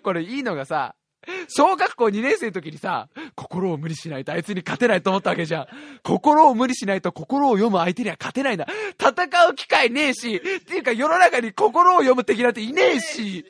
[0.03, 0.95] これいいのがさ、
[1.49, 5.67] 小学校2年生の時にさ、心を無理しないとあいつに勝てないと思ったわけじゃん。
[6.03, 8.67] 心を無理しないと心を読む相手には勝てないんだ。
[8.99, 13.45] 戦う機会ねえし、っていうか世の中に心を読む敵なんていねえし、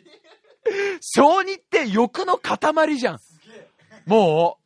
[1.00, 3.18] 小2って欲の塊じゃん。
[4.06, 4.58] も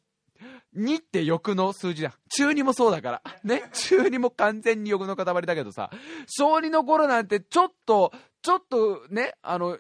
[0.74, 2.16] う、2って欲の数字だ。
[2.30, 3.22] 中2もそうだから。
[3.44, 3.62] ね。
[3.72, 5.90] 中2も完全に欲の塊だけどさ、
[6.26, 9.78] 小2の頃なんてちょっと、ちょっとね、あの、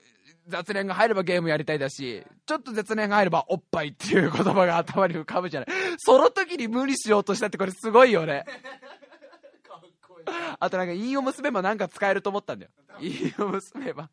[0.48, 5.68] 雑念が入ればゲームやりたいだし、ちょっと雑念が入ればおっぱいっていう言葉が頭に浮かぶじゃない。
[5.98, 8.44] その時に無理しようとしたってこれすごいよね。
[10.60, 12.70] あとなんか韻を結べばなんか使えると思ったんだよ。
[13.00, 14.10] 韻を結べば。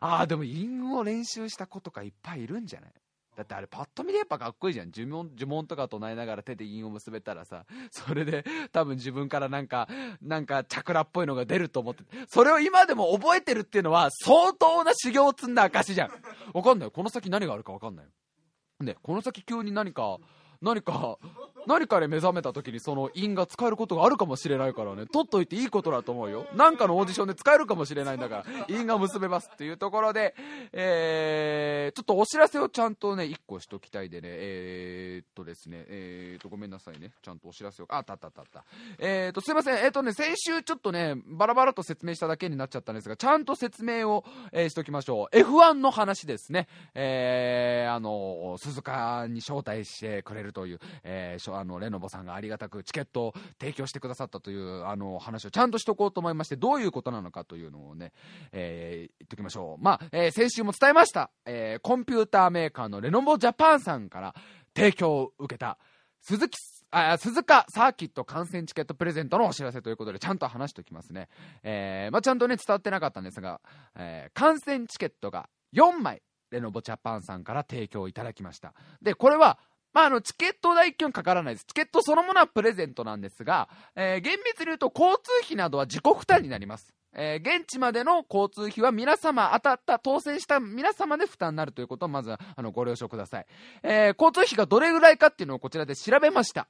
[0.00, 2.90] ああ、でも韻を練習した子とかいっぱいいるんじゃない？
[3.38, 4.90] だってあれパッと見でやっぱかっこいいじゃん。
[4.92, 9.88] 呪文、呪文とか唱えながら手で韻を結べたらさ、それで多分自分からなんか、
[10.20, 16.10] なんかチャクラっぽいのが出ると思って、それを今でも覚えてるっていうのは相当な修行を積んだ証じゃん。
[16.52, 16.90] わかんない。
[16.90, 18.06] この先何があるかわかんない。
[18.80, 20.18] ね、この先急に何か、
[20.60, 21.18] 何か、
[21.68, 26.46] 何かで目覚めた時にその韻が使えることがあるかもしれないからね、取っといていいことだと思うよ。
[26.54, 30.34] なんかのオーディションで使えるかもしれないんだから、韻が結べますっていうところで、
[30.72, 37.12] えー、ちょっとお知らせをちゃんとね、一個しときたいでね、えー、っとですね、えー、っと、ごめんなさいね。
[37.22, 38.64] ちゃんとお知らせを、あ、あったあったあったった。
[38.98, 39.76] えー、っと、すいません。
[39.76, 45.36] えーっとね、先週ちょっとね、バラバラと説明しただけになっちゃったんですが、ちゃんと説明を、えーしときましょう。
[45.36, 46.68] F1 の話ですね。
[46.94, 58.12] えー、あの、鈴鹿に招待してくれるという、えー、あの、レノボさんがありがたくチケットを提供してくださったという、あの、話をちゃんとしとこうと思いまして、どういうことなのかというのをね、
[58.52, 59.82] えー言っときましょう。
[59.82, 61.30] まあ、えー先週も伝えました。
[61.44, 64.34] えーコンピューターメーカーのレノボジャパンさんから
[64.74, 65.78] 提供を受けた、
[66.22, 66.56] 鈴木
[66.90, 71.28] あ鈴鹿サーキット観戦チケットプレゼントのお知らせということでちゃんと話しておきますね、
[71.62, 73.60] えーまあ、ちゃんとね伝わってなかったんですが、
[73.94, 79.58] えー観戦チケットが4枚レノボジャパンさんから提供いただきましたでこれは
[79.98, 81.66] まあ、あのチケット代金はかからないです。
[81.66, 86.94] チケットそのものはプレゼントなんですが、えー厳密に言うと交通費などは自己負担になります。
[87.14, 93.46] えー現地までの交通費は皆様当たった当選した皆様で負担になるということをまずはあのご了承ください、
[93.82, 96.68] えー交通費がどれぐらいかっていうのをこちらで調べました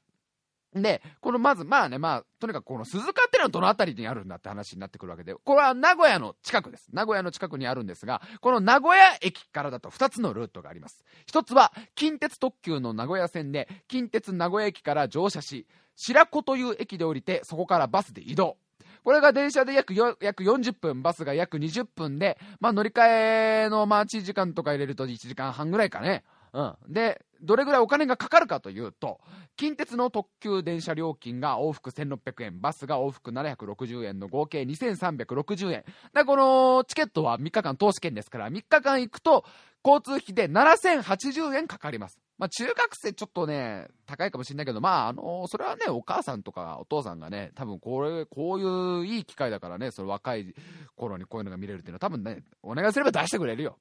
[0.82, 6.88] で、このまず、まあね、まあ、とにかくこの鈴鹿ってのはどの辺りにあるんだって話になってくるわけで、これは名古屋の近くです。
[6.92, 11.04] 名古屋の近くにあるんですが、この名古屋駅からだと2つのルートがあります。
[11.26, 15.66] 一つは、近鉄特急の名古屋線で、近鉄名古屋駅から乗車し、
[15.96, 18.56] 白子という駅で降りて、そこからバスで移動。
[19.04, 26.24] これが電車で約約40分、バスが約20分で、まあ乗り換えの待ち時間とか入れると1時間半ぐらいかね。
[26.58, 26.92] うん。
[26.92, 29.20] で、どれぐらいお金がかかるかというと、
[29.56, 35.84] 近鉄の特急電車料金が往復1600円、バスが往復760円の合計2360円。
[36.12, 39.44] だこのチケットは3日間投資券ですから、3日間行くと
[39.84, 42.18] 交通費で7080円かかります。
[42.38, 50.56] まあ中学生ちょっとね、高いかもしれないけど、まああのそれはね、お母さんとかお父さんがね、多分これ、こういういい機会だからね、その若い
[50.96, 53.78] 頃にこういうのが見れるっていうのは多分ね、お願いすれば出してくれるよ。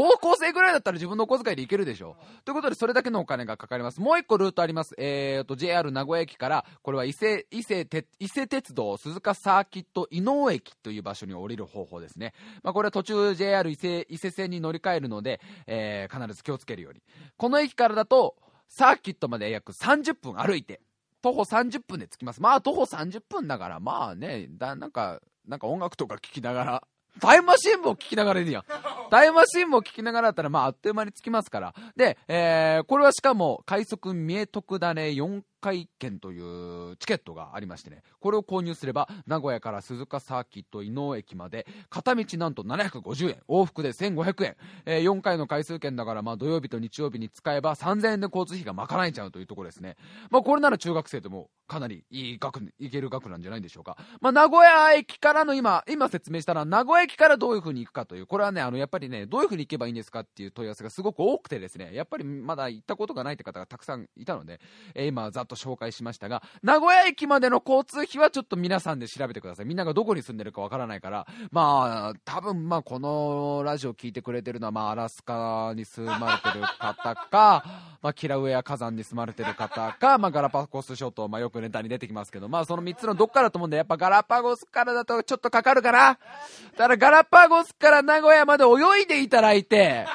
[0.00, 2.16] 高校生ぐらいだったら自分のお小遣いで行けるでしょ。
[2.46, 4.00] ということで、それだけのお金がかかります。
[4.00, 4.94] もう一個ルートあります。
[4.96, 12.32] えーと、JR 名古屋駅から、これは伊勢、伊勢鉄、伊勢鉄道鈴鹿サーキット伊能駅という場所に降りる方法ですね。
[12.62, 17.02] まあ、これは途中 JR 伊勢、伊勢線に乗り換えるので、えー、必ず気をつけるように。
[17.36, 18.36] この駅からだと、
[18.68, 20.80] サーキットまで約30分歩いて、
[21.20, 22.40] 徒歩30分で着きます。
[22.40, 26.84] まあ、徒歩30分だから、まあね、だ、なんか、なんか音楽とか聴きながら、
[27.20, 28.64] タイムマシンも聞きながらいいやん。
[29.10, 31.74] タイムマシンも聞きながらだったら、まあ、あっという間に着きますから。
[31.96, 36.40] で、えー、これはしかも、快速三重徳種4回券とい
[36.92, 44.56] うチケットがありましてね、これを購入すれば、名古屋から鈴鹿サーキット伊能駅まで、片道なんと750円、往復で1500円、
[44.86, 49.96] えー、4回の回数券だから、まあ土曜日と日曜日に使えば3000円で交通費が賄えちゃうというところですね。
[50.30, 53.96] まあこれなら中学生でもかなりいい額、いける額なんじゃないでしょうか。
[54.20, 64.60] まあ名古屋駅からの今、今説明したら、名古屋駅からどういう風に行くかという、これはね、あの、やっぱりね、どういう風に行けばいいんですかっていう問い合わせがすごく多くてですね、やっぱりまだ行ったことがないって方がたくさんいたので、
[64.94, 69.66] えー、今、ざっと紹介しましたが、名古屋駅までの交通費はちょっと皆さんで調べてください。
[69.66, 77.64] みんながどこに住んでるかわからないから、まあ、多分まあこのラジオ聞いてくれてるのは、まあアラスカに住まれてる方か、
[78.02, 86.18] まあキラウエア火山に住まれてる方か、まあガラパゴス諸島、まあよくネタに出てきますけど、まあその3つのどっからと思うんで、やっぱガラパゴスからだとちょっとかかるかな。
[86.76, 90.06] だからガラパゴスから名古屋まで泳いでいただいて、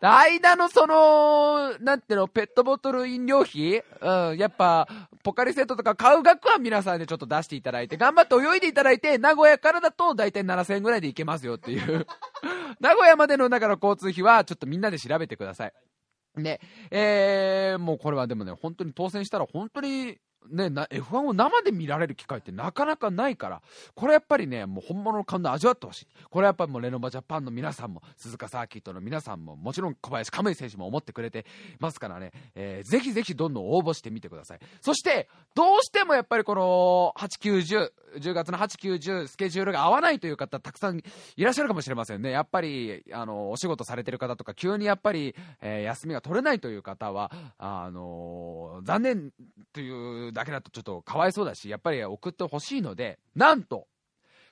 [0.00, 3.82] 間のその、なんていうの、ペットボトル飲料費？
[4.00, 4.86] うん、やっぱ、
[5.24, 12.06] ポカリセットとか買う額は皆さんでちょっと出していただいて、頑張って泳いでいただいて、名古屋からだと大体7000円ぐらいで行けますよっていう。
[12.80, 15.72] 名古屋までのだから交通費はちょっとみんなで調べてください。
[16.36, 16.60] ね、
[16.92, 20.18] えー、もうこれはでもね、本当に当選したら本当に
[20.50, 23.62] ね、F1 を生で見られる機会ってなかなかないから、
[23.94, 26.06] これやっぱりね、もう本物の感動を味わってほしい。
[26.30, 31.46] これやっぱりもうレノバジャパンの皆さんも、鈴鹿サーキットの皆さんも、もちろん小林亀井選手も思ってくれて
[31.78, 34.58] ますからね、えー、ぜひぜひどんどん応募してみてください。
[34.80, 41.02] そして、どうしてもやっぱりこの、8、9、10、10月の8、9、10、スケジュールが合わないという方、たくさん
[41.36, 42.30] いらっしゃるかもしれませんね。
[42.30, 49.32] やっぱり、あの、お仕事されてる方とか、急にやっぱり、えー、休みが取れないという方は、あのー、残念
[49.72, 53.86] というだけだとちょっとかわいそうだし、やっぱり送ってほしいので、なんと、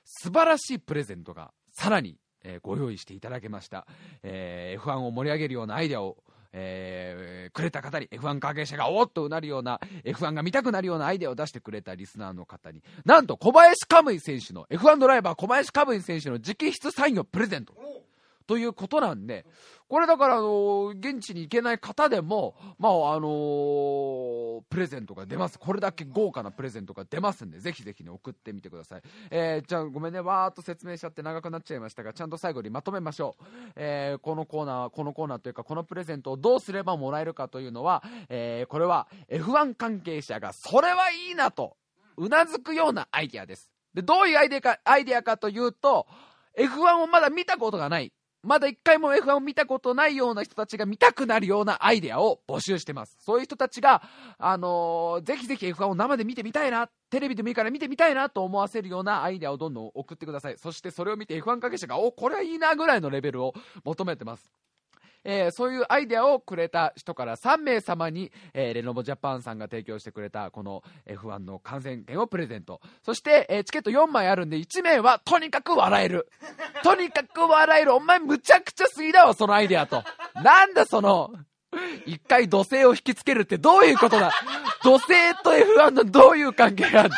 [0.05, 3.87] 素晴らしいプレゼントがさらに、えー、ご用意していただけました。
[4.23, 6.19] えー、F1 を盛り上げるようなアイデアを
[6.59, 17.75] えー、くれた方に F1 関係者がおっとうなるような F1 が見たくなるようなアイデアを出してくれたリスナーの方になんと小林カムイ選手の F1 ドライバー小林カムイ選手の直筆サインをプレゼント
[18.47, 19.45] ということなんで
[19.89, 25.61] これだから、あの現地に行けない方でも、まあ、あのー、プレゼントが出ます。
[25.61, 29.03] これだけ豪華なプレゼントが出ますんで、ぜひぜひね、送ってみてください。
[29.31, 33.45] えー、じゃあ、ごめんね、わーっと説明しちゃって長くなっちゃいましたが、ちゃんと最後にまとめましょう。
[33.77, 41.77] えー、このコーナー、このコーナーというか、このプレゼントをどうすればもらえるかというのは、えー、これは F1 関係者が、それはいいなと、
[42.17, 43.71] うなずくようなアイディアです。
[43.95, 46.09] で、どういうアイデアか、アイデアかというと、
[46.59, 48.13] F1 をまだ見たことがない。
[48.43, 53.17] まだ一回も F1 を見たことないような人たちが見たくなるようなアイデアを募集してます。
[53.21, 54.03] そういう人たちが、
[54.39, 60.59] あのー、ぜひぜひ F1 を生で見てみたいな、テレビでもいいから見てみたいなと思わせるようなアイデアをどんどん送ってください。
[60.59, 64.53] そしてそれを見て F1 関係者が、お、これはいいなぐらいのレベルを求めてます。
[65.27, 72.81] えー、そういうアイデアをくれた人から3名様に、えー、レノボジャパンさんが提供してくれたこの F1 の観戦券をプレゼント。
[73.03, 76.29] そして、えー、チケット4枚あるんで1名はとにかく笑える。
[76.85, 77.95] とにかく笑える。
[77.95, 80.05] お前むちゃくちゃすぎだわ、そのアイデアと。
[80.43, 81.33] なんだその、
[82.07, 84.33] 一回土星を引きつけるってどういうことだ
[84.83, 87.11] 土星と F1 のどういう関係がある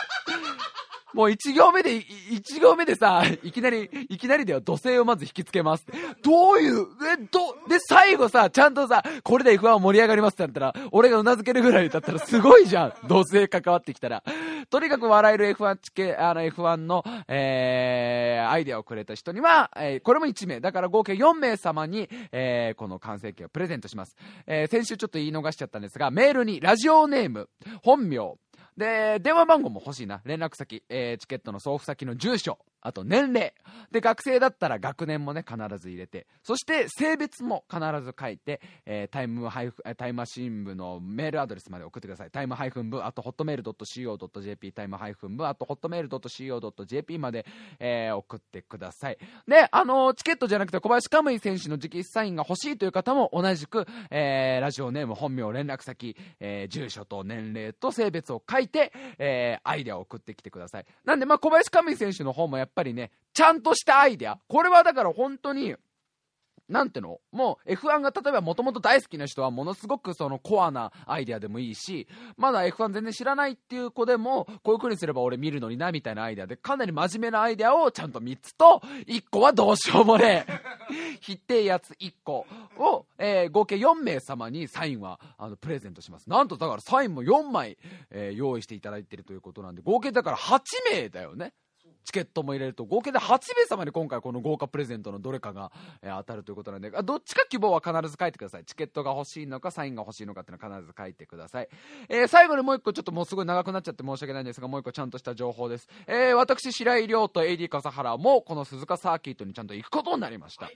[1.19, 5.85] もう一行目で、一行目でさ、いきなり、いきなりでは土星をまず引きつけます。
[6.23, 12.93] どういう、え、ど、で、最後さ、ちゃんとさ、これで F1 盛り上がりますってなったら、俺が頷けるぐらいだったらすごいじゃん。
[13.09, 14.23] 土星関わってきたら。
[14.71, 20.61] とにかく笑える F1 チケ、あの F1 の、えー、アイデアをくれた人には、えー、これも1名。
[20.61, 24.15] だから合計4名様に、えー、この完成形をプレゼントします。
[24.47, 27.49] えー、先週ちょっと言い逃しちゃったんですが、メールにラジオネーム、
[27.83, 28.39] 本名、
[28.79, 30.23] で、電話番号も欲しいな。
[30.25, 33.55] 連絡先、えーチケットの送付先の住所、あと年齢。
[33.91, 36.27] で、学生だったら学年もね、必ず入れて。
[36.43, 42.31] そして、性別も必ず書いて、えータイムハイフ、えータイムマシン部のメールアドレスまで送ってください。
[42.31, 47.47] タイムハイフン部、あと、ホットメール .co.jp、タイムハイフン部、あと、ホットメール .co.jp まで、
[47.79, 49.19] えー送ってください。
[49.47, 60.87] で、あのーチケットじゃなくて小林カムイ選手の直筆サインが欲しいという方も同じく、えーラジオネーム、本名、連絡先、えー住所と年齢と性別を書いて、えーアイデアを送ってきてください。
[61.05, 64.39] なんで、まあ、小林カムイ選手の方もやっっぱりね、ちゃんとしたアイデア。
[64.49, 65.75] これはだから本当に、
[66.69, 67.19] なんての？
[67.33, 72.07] もう F1 が例えばもともと大好きな人はものすごくそのコアなアイデアでもいいし、
[72.37, 80.61] まだ F1 全然知らないっていう子でも、こういう風にすれば俺見るのになみたいなアイデアで、かなり真面目なアイデアをちゃんと3つと、1個はどうしようもねえ。
[81.23, 82.47] ひってえやつ1個
[82.77, 86.29] を、えー合計4名様にサインはあのプレゼントします。
[86.29, 87.79] なんとだからサインも4枚、
[88.11, 90.61] えー用意していただいてるということなんで、合計だから8
[90.93, 91.55] 名だよね。
[92.09, 98.65] チケットも入れると合計で8名様に今回この豪華プレゼントのどれかが、えー当たるということなんであどっちか希望は必ず書いてください。
[98.65, 101.69] チケットが欲しいのかサインが欲しいのかっていうのは必ず書いてください、
[102.09, 110.71] えー最後にもう一個ちょっともうすごい長くなっちゃって申し訳ないんですがもう一個ちゃんとした情報です、えー私白井亮と AD 笠原もこの鈴鹿サーキットにちゃんと行くことになりました、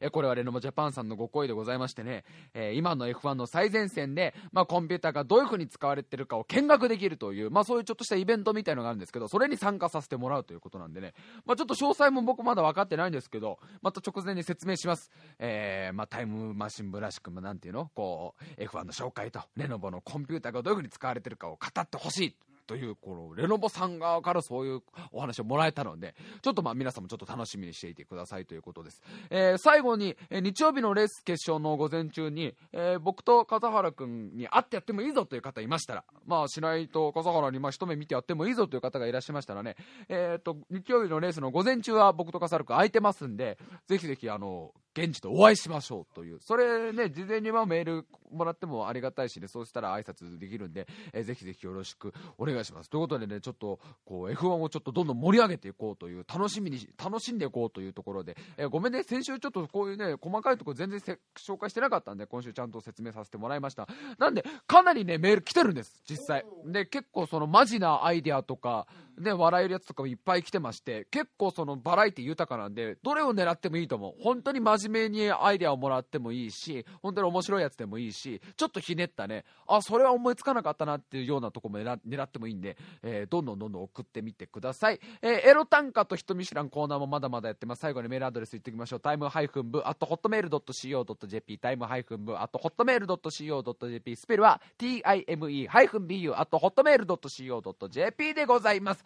[0.00, 2.24] えこれはレノボジャパンさんのご好意でございましてね、
[2.54, 11.14] え今の F1 の最前線で、まあ、コンピューターがどういう風に使われてるかを見学できるという、まあ、そういうちょっとしたイベントみたいのがあるんですけど、それに参加させてもらうということなんでね、
[11.44, 15.10] まあ、ちょっと詳細も僕まだ分かってないんですけど、また直前に説明します。
[15.38, 17.90] えーまあ、タイムマシン部らしく、まあ、なんていうの？
[17.94, 22.36] こう、F1 の紹介と、レノボのコンピューターがどういう風に使われてるかを語ってほしい。
[22.66, 24.82] という、この、レノボさん側からそういう
[25.12, 29.02] お話をもらえたので、ちょっとまあ皆さんもちょっと楽しみにしていてくださいということです。
[29.30, 39.76] えー最後に、え日曜日のレース決勝の午前中に、えー僕と笠原君に会ってやってもいいぞという方いましたら、まあ、白井と笠原にまあ一目見てやってもいいぞという方がいらっしゃいましたらね、
[40.08, 43.58] えー、と日曜日のレースの午前中は僕と笠原君空いてますんで、
[43.88, 52.90] ぜひぜひ、あの、現地でお会いしましょうという、それね、事前にまメールもらってもありがたいしね、そうしたら挨拶できるんで、えーぜひぜひよろしくお願いします。
[52.90, 61.00] ということでね、ちょっとこう F1 をちょっとどんどん盛り上げていこうという、楽しみに、楽しんでいこうというところで、えーごめんね、先週ちょっとこういうね、細かいとこ全然
[61.36, 63.88] 紹介してなかったんで、今週ちゃんと説明させてもらいました。
[64.18, 66.44] なんで、かなりね、メール来てるんです、実際。
[66.66, 68.86] で、結構そのマジなアイデアとか、
[69.18, 74.14] ね、笑えるやつとかもいっぱい来てまして、結構そのバラエティ豊かなんで、どれを狙ってもいいと思う。
[74.22, 85.00] 本当に真面目にアイデアをもらってもいいし、本当に面白いやつでもいいし、ちょっとひねったね、あ、それは思いつかなかったなっていうようなとこも狙ってもいいんで、えーどんどんどんどん送ってみてください。
[85.22, 87.80] えーエロ短歌と人見知らんコーナーもまだまだやってます。
[87.80, 89.00] 最後にメールアドレス言っておきましょう。
[89.00, 99.01] タイムハイフン部、あとホットメール .co.jp、タイムハイフン部、あとホットメール .co.jp、スペルは time ハイフン bu、あとホットメール .co.jp でございます。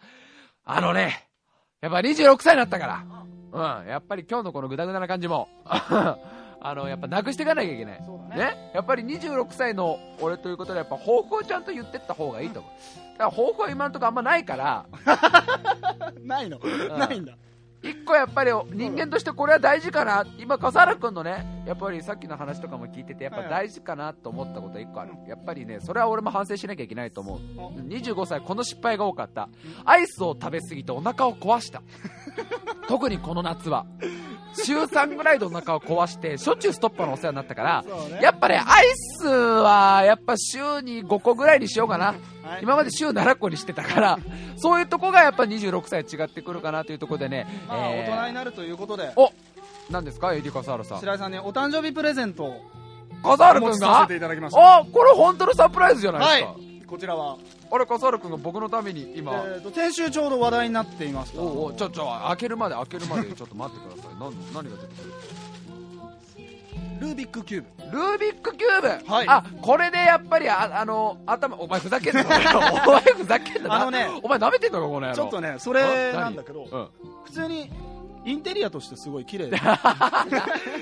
[0.63, 1.27] あのね、
[1.81, 5.47] やっぱ26歳になったから、うん、やっぱり今日のこのグダグダな感じも、
[6.59, 8.01] あの、やっぱなくしていかなきゃいけない。
[8.01, 8.35] ね。
[8.35, 12.71] ね、やっぱり26歳の俺ということで、やっぱ抱負をちゃんと言ってった方がいいと思う。
[13.17, 14.85] だから抱負は今のところあんまないから、
[16.21, 16.57] ないの。
[16.57, 16.99] ん。
[16.99, 17.33] ないんだ。
[17.83, 25.11] 一個やっぱり人間としてこれは大事かな、今、笠原君のね、やっぱりさっきの話とかも聞いてて、やっぱ大事かなと思ったこと一個ある。
[25.27, 27.39] やっぱりね、それは俺も反省しなきゃいけないと思う。
[27.81, 29.49] 25歳、この失敗が多かった。
[29.83, 31.81] アイスを食べ過ぎてお腹を壊した。
[32.87, 33.85] 特にこの夏は。
[34.63, 38.85] 週3ぐらいでお腹を壊して、しょっちゅうストッパーのお世話になったから、ねやっぱね、アイ
[39.19, 42.05] スは、やっぱ週に5個ぐらいにしようかな。
[42.07, 42.17] はい
[42.61, 44.19] 今まで週7個にしてたから、
[44.55, 49.31] そういうとこがやっぱ26歳違ってくるかなというところでね、まあえー大人になるということでお
[49.89, 50.99] 何ですか、エディ笠原さん。
[50.99, 52.43] 白井さんにお誕生日プレゼント。
[52.45, 52.61] を
[53.23, 53.67] 笠原君が？
[53.69, 54.77] お持ちさせていただきました。
[54.79, 56.51] あこれ本当のサプライズじゃないですか。
[56.53, 57.37] はいこちらは、
[57.69, 64.15] あれ、笠原君が僕のために今、えー、と先週ちょうど話題になっていましたおうおうちょ、ちょ、開けるまで、開けるまで、ちょっと待ってください。
[64.17, 65.13] 何、何が出てくる？
[67.01, 67.97] ルービックキューブ。
[67.97, 69.25] ルービックキューブ、はい。
[69.27, 72.21] あこれでやっぱりああの頭お前ふざけんな。
[72.87, 73.73] お前ふざけんな。
[73.75, 75.15] あのねお前舐めてんのかこの野郎。
[75.15, 76.87] ちょっとねそれなんだけどうん、
[77.25, 77.69] 普通に
[78.27, 79.57] インテリアとしてすごい綺麗だ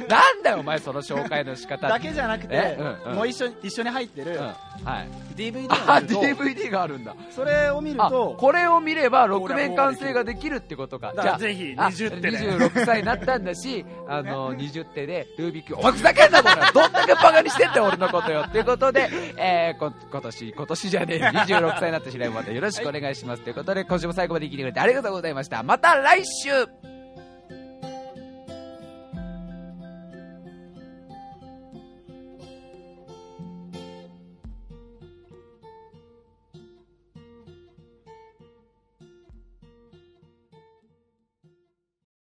[0.09, 1.87] なんだよお前その紹介の仕方。
[1.87, 2.77] だけじゃなくてえ？
[2.79, 3.15] うんうん。
[3.17, 4.31] もう一緒に一緒に入ってる。
[4.31, 4.53] うん、は
[5.01, 5.07] い。
[5.35, 6.21] DVD あを見ると。
[6.43, 7.15] DVD があるんだ。
[7.29, 11.13] それを見るあとこれを見れば6面完成ができるってことか。
[11.13, 12.39] だからぜひあ20手で。
[12.39, 16.55] 26歳になったんだし あの20手でルービックお前ふざけんなこれ。
[16.73, 18.43] どんだけバカにしてんだよ俺のことよ。
[18.47, 21.25] っていうことで、えー、こ今年今年じゃねえよ。
[21.45, 22.51] 26歳になった白井また。
[22.51, 23.43] よろしくお願いします。
[23.43, 25.61] ということで今週も最後まで聞いてくれてありがとうございました。
[25.61, 26.94] また来週